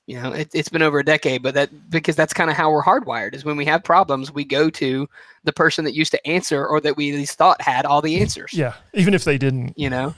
You 0.07 0.21
know, 0.21 0.33
it, 0.33 0.51
it's 0.53 0.69
been 0.69 0.83
over 0.83 0.99
a 0.99 1.05
decade, 1.05 1.43
but 1.43 1.55
that 1.55 1.91
because 1.91 2.15
that's 2.15 2.35
kind 2.35 2.51
of 2.51 2.57
how 2.57 2.71
we're 2.71 2.83
hardwired 2.83 3.35
is 3.35 3.45
when 3.45 3.57
we 3.57 3.65
have 3.65 3.83
problems, 3.83 4.31
we 4.31 4.45
go 4.45 4.69
to 4.69 5.09
the 5.45 5.53
person 5.53 5.85
that 5.87 5.95
used 5.95 6.13
to 6.13 6.27
answer 6.27 6.67
or 6.67 6.81
that 6.83 6.97
we 6.97 7.11
at 7.11 7.17
least 7.17 7.39
thought 7.39 7.61
had 7.63 7.87
all 7.87 8.03
the 8.03 8.21
answers. 8.21 8.53
Yeah, 8.53 8.75
even 8.93 9.15
if 9.15 9.25
they 9.25 9.39
didn't. 9.39 9.73
You 9.79 9.89
know, 9.89 10.15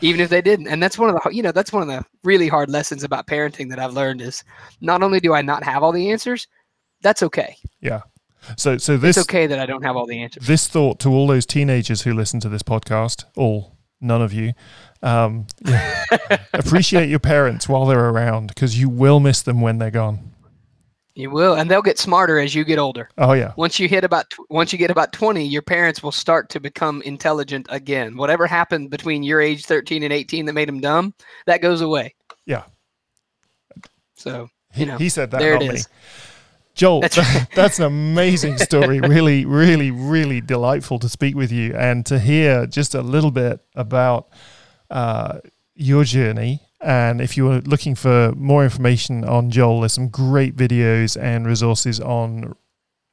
even 0.00 0.20
if 0.20 0.30
they 0.30 0.40
didn't. 0.40 0.68
And 0.68 0.82
that's 0.82 0.98
one 0.98 1.10
of 1.10 1.20
the, 1.22 1.30
you 1.30 1.42
know, 1.42 1.52
that's 1.52 1.72
one 1.72 1.82
of 1.82 1.88
the 1.88 2.04
really 2.24 2.48
hard 2.48 2.70
lessons 2.70 3.04
about 3.04 3.26
parenting 3.26 3.68
that 3.70 3.78
I've 3.78 3.92
learned 3.92 4.22
is 4.22 4.42
not 4.80 5.02
only 5.02 5.20
do 5.20 5.34
I 5.34 5.42
not 5.42 5.62
have 5.64 5.82
all 5.82 5.92
the 5.92 6.10
answers, 6.10 6.46
that's 7.02 7.22
okay. 7.22 7.56
Yeah. 7.80 8.02
So 8.56 8.78
so 8.78 8.96
this 8.96 9.16
It's 9.16 9.26
okay 9.26 9.46
that 9.46 9.58
I 9.58 9.66
don't 9.66 9.82
have 9.82 9.96
all 9.96 10.06
the 10.06 10.22
answers. 10.22 10.46
this 10.46 10.68
thought 10.68 10.98
to 11.00 11.10
all 11.10 11.26
those 11.26 11.44
teenagers 11.44 12.02
who 12.02 12.14
listen 12.14 12.40
to 12.40 12.48
this 12.48 12.62
podcast, 12.62 13.24
all 13.36 13.75
none 14.00 14.22
of 14.22 14.32
you, 14.32 14.52
um, 15.02 15.46
yeah, 15.64 16.04
appreciate 16.52 17.08
your 17.08 17.18
parents 17.18 17.68
while 17.68 17.86
they're 17.86 18.08
around 18.10 18.48
because 18.48 18.78
you 18.78 18.88
will 18.88 19.20
miss 19.20 19.42
them 19.42 19.60
when 19.60 19.78
they're 19.78 19.90
gone. 19.90 20.32
You 21.14 21.30
will, 21.30 21.54
and 21.54 21.70
they'll 21.70 21.80
get 21.80 21.98
smarter 21.98 22.38
as 22.38 22.54
you 22.54 22.62
get 22.62 22.78
older. 22.78 23.08
Oh 23.16 23.32
yeah, 23.32 23.54
Once 23.56 23.80
you 23.80 23.88
hit 23.88 24.04
about 24.04 24.28
tw- 24.28 24.50
once 24.50 24.70
you 24.70 24.78
get 24.78 24.90
about 24.90 25.12
20, 25.14 25.46
your 25.46 25.62
parents 25.62 26.02
will 26.02 26.12
start 26.12 26.50
to 26.50 26.60
become 26.60 27.00
intelligent 27.02 27.66
again. 27.70 28.18
Whatever 28.18 28.46
happened 28.46 28.90
between 28.90 29.22
your 29.22 29.40
age 29.40 29.64
13 29.64 30.02
and 30.02 30.12
18 30.12 30.44
that 30.44 30.52
made 30.52 30.68
them 30.68 30.80
dumb, 30.80 31.14
that 31.46 31.62
goes 31.62 31.80
away. 31.80 32.14
yeah. 32.44 32.64
So, 34.16 34.48
He, 34.72 34.80
you 34.80 34.86
know, 34.86 34.98
he 34.98 35.08
said 35.08 35.30
that, 35.30 35.38
there 35.38 35.54
it 35.54 35.60
me. 35.60 35.78
Joel, 36.76 37.00
That's 37.00 37.16
that's, 37.16 37.46
that's 37.54 37.78
an 37.78 37.86
amazing 37.86 38.58
story. 38.58 39.00
really, 39.14 39.46
really, 39.46 39.90
really 39.90 40.40
delightful 40.42 40.98
to 40.98 41.08
speak 41.08 41.34
with 41.34 41.50
you 41.50 41.74
and 41.74 42.04
to 42.06 42.18
hear 42.18 42.66
just 42.66 42.94
a 42.94 43.00
little 43.00 43.30
bit 43.30 43.60
about 43.74 44.28
uh, 44.90 45.38
your 45.74 46.04
journey. 46.04 46.60
And 46.82 47.22
if 47.22 47.36
you're 47.36 47.60
looking 47.62 47.94
for 47.94 48.32
more 48.36 48.62
information 48.62 49.24
on 49.24 49.50
Joel, 49.50 49.80
there's 49.80 49.94
some 49.94 50.08
great 50.08 50.54
videos 50.54 51.20
and 51.20 51.46
resources 51.46 51.98
on 51.98 52.54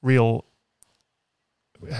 real. 0.01 0.45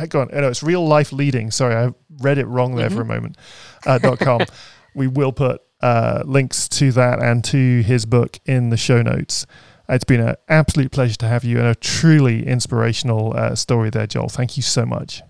Go 0.10 0.22
on. 0.22 0.30
No, 0.34 0.50
it's 0.50 0.64
real 0.64 0.86
life 0.86 1.14
leading. 1.14 1.50
Sorry, 1.50 1.76
I 1.76 1.94
read 2.20 2.38
it 2.38 2.46
wrong 2.46 2.76
there 2.76 2.88
mm-hmm. 2.88 2.96
for 2.96 3.02
a 3.02 3.06
moment. 3.06 3.38
Uh, 3.86 3.98
dot 3.98 4.20
com. 4.20 4.42
we 4.96 5.08
will 5.08 5.32
put 5.32 5.62
uh, 5.82 6.24
links 6.26 6.68
to 6.70 6.92
that 6.92 7.20
and 7.20 7.44
to 7.46 7.82
his 7.82 8.06
book 8.06 8.40
in 8.46 8.70
the 8.70 8.78
show 8.78 9.02
notes. 9.02 9.46
It's 9.90 10.06
been 10.06 10.22
an 10.22 10.36
absolute 10.48 10.92
pleasure 10.92 11.18
to 11.18 11.28
have 11.28 11.44
you 11.44 11.60
and 11.60 11.68
a 11.68 11.76
truly 11.76 12.48
inspirational 12.48 13.34
uh, 13.36 13.56
story 13.56 13.90
there, 13.90 14.08
Joel. 14.08 14.30
Thank 14.30 14.56
you 14.56 14.64
so 14.64 14.86
much. 14.86 15.22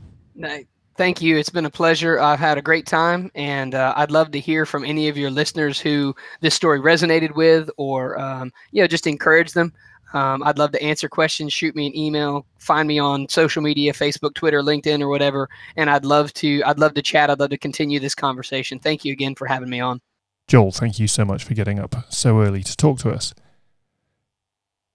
Thank 0.96 1.24
you. 1.24 1.38
It's 1.38 1.50
been 1.50 1.66
a 1.66 1.72
pleasure. 1.72 2.20
I've 2.20 2.40
had 2.40 2.60
a 2.60 2.62
great 2.62 2.86
time, 2.86 3.32
and 3.34 3.74
uh, 3.74 3.94
I'd 3.98 4.12
love 4.12 4.30
to 4.32 4.40
hear 4.40 4.66
from 4.68 4.86
any 4.86 5.10
of 5.10 5.18
your 5.18 5.32
listeners 5.32 5.80
who 5.80 6.16
this 6.42 6.54
story 6.54 6.80
resonated 6.80 7.36
with, 7.36 7.70
or 7.78 8.20
um, 8.20 8.52
you 8.72 8.82
know, 8.82 8.88
just 8.88 9.08
encourage 9.08 9.54
them. 9.54 9.74
Um, 10.14 10.44
I'd 10.44 10.60
love 10.60 10.72
to 10.74 10.84
answer 10.84 11.10
questions. 11.10 11.52
Shoot 11.52 11.76
me 11.76 11.88
an 11.88 11.98
email. 11.98 12.46
Find 12.60 12.88
me 12.88 13.00
on 13.00 13.28
social 13.28 13.64
media: 13.64 13.92
Facebook, 13.92 14.36
Twitter, 14.36 14.62
LinkedIn, 14.62 15.02
or 15.02 15.08
whatever. 15.08 15.50
And 15.78 15.90
I'd 15.90 16.06
love 16.06 16.32
to. 16.36 16.62
I'd 16.64 16.78
love 16.78 16.94
to 16.94 17.02
chat. 17.02 17.32
I'd 17.32 17.40
love 17.40 17.50
to 17.50 17.58
continue 17.58 18.00
this 18.00 18.14
conversation. 18.14 18.78
Thank 18.78 19.04
you 19.04 19.14
again 19.14 19.34
for 19.34 19.48
having 19.48 19.72
me 19.72 19.80
on. 19.80 20.00
Joel, 20.48 20.72
thank 20.72 21.00
you 21.00 21.08
so 21.08 21.26
much 21.26 21.44
for 21.44 21.56
getting 21.56 21.80
up 21.80 21.96
so 22.10 22.40
early 22.40 22.62
to 22.62 22.78
talk 22.78 23.00
to 23.00 23.10
us. 23.10 23.34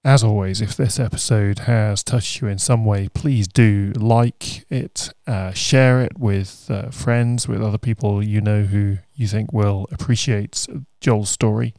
As 0.05 0.23
always, 0.23 0.61
if 0.61 0.77
this 0.77 1.01
episode 1.01 1.61
has 1.61 2.05
touched 2.05 2.41
you 2.41 2.47
in 2.47 2.59
some 2.59 2.85
way, 2.85 3.09
please 3.09 3.49
do 3.49 3.93
like 3.97 4.65
it, 4.71 5.13
uh, 5.27 5.53
share 5.53 6.01
it 6.01 6.17
with 6.19 6.71
uh, 6.71 6.91
friends, 6.91 7.49
with 7.49 7.61
other 7.61 7.79
people 7.79 8.23
you 8.23 8.41
know 8.41 8.63
who 8.63 8.99
you 9.15 9.27
think 9.27 9.53
will 9.53 9.89
appreciate 9.91 10.67
Joel's 11.01 11.31
story. 11.31 11.75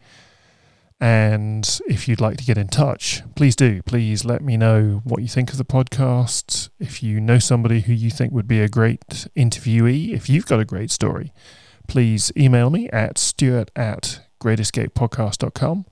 And 1.00 1.80
if 1.88 2.10
you'd 2.10 2.20
like 2.20 2.36
to 2.38 2.44
get 2.44 2.58
in 2.58 2.68
touch, 2.68 3.24
please 3.36 3.56
do. 3.56 3.82
Please 3.84 4.26
let 4.26 4.42
me 4.42 4.58
know 4.58 5.02
what 5.06 5.22
you 5.22 5.30
think 5.30 5.52
of 5.52 5.58
the 5.58 5.64
podcast. 5.64 6.70
If 6.78 7.02
you 7.02 7.22
know 7.22 7.40
somebody 7.40 7.82
who 7.82 7.94
you 7.94 8.12
think 8.12 8.34
would 8.34 8.50
be 8.50 8.60
a 8.60 8.68
great 8.68 9.28
interviewee, 9.38 10.14
if 10.14 10.28
you've 10.28 10.46
got 10.46 10.60
a 10.60 10.66
great 10.66 10.92
story, 10.92 11.32
please 11.88 12.34
email 12.36 12.70
me 12.70 12.90
at 12.90 13.18
stuart 13.18 13.72
at 13.78 14.20
greatescapepodcast.com 14.42 15.86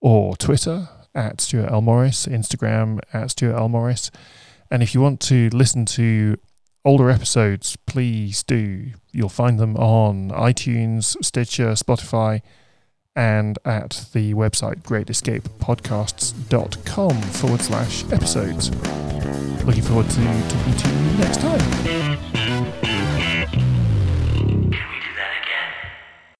or 0.00 0.36
Twitter 0.36 0.88
at 1.14 1.40
Stuart 1.40 1.70
L. 1.70 1.80
Morris, 1.80 2.26
Instagram 2.26 2.98
at 3.12 3.30
Stuart 3.30 3.56
L. 3.56 3.68
Morris. 3.68 4.10
And 4.70 4.82
if 4.82 4.94
you 4.94 5.00
want 5.00 5.20
to 5.20 5.48
listen 5.52 5.84
to 5.86 6.36
older 6.84 7.10
episodes, 7.10 7.76
please 7.86 8.42
do. 8.42 8.90
You'll 9.12 9.28
find 9.28 9.58
them 9.58 9.76
on 9.76 10.30
iTunes, 10.30 11.16
Stitcher, 11.22 11.72
Spotify, 11.72 12.40
and 13.14 13.58
at 13.64 14.06
the 14.12 14.34
website 14.34 14.82
greatescapepodcasts.com 14.82 17.22
forward 17.22 17.60
slash 17.60 18.04
episodes. 18.10 18.70
Looking 19.64 19.82
forward 19.82 20.08
to 20.10 20.24
talking 20.48 20.76
to 20.76 20.88
you 20.88 20.94
next 21.18 21.40
time. 21.40 22.41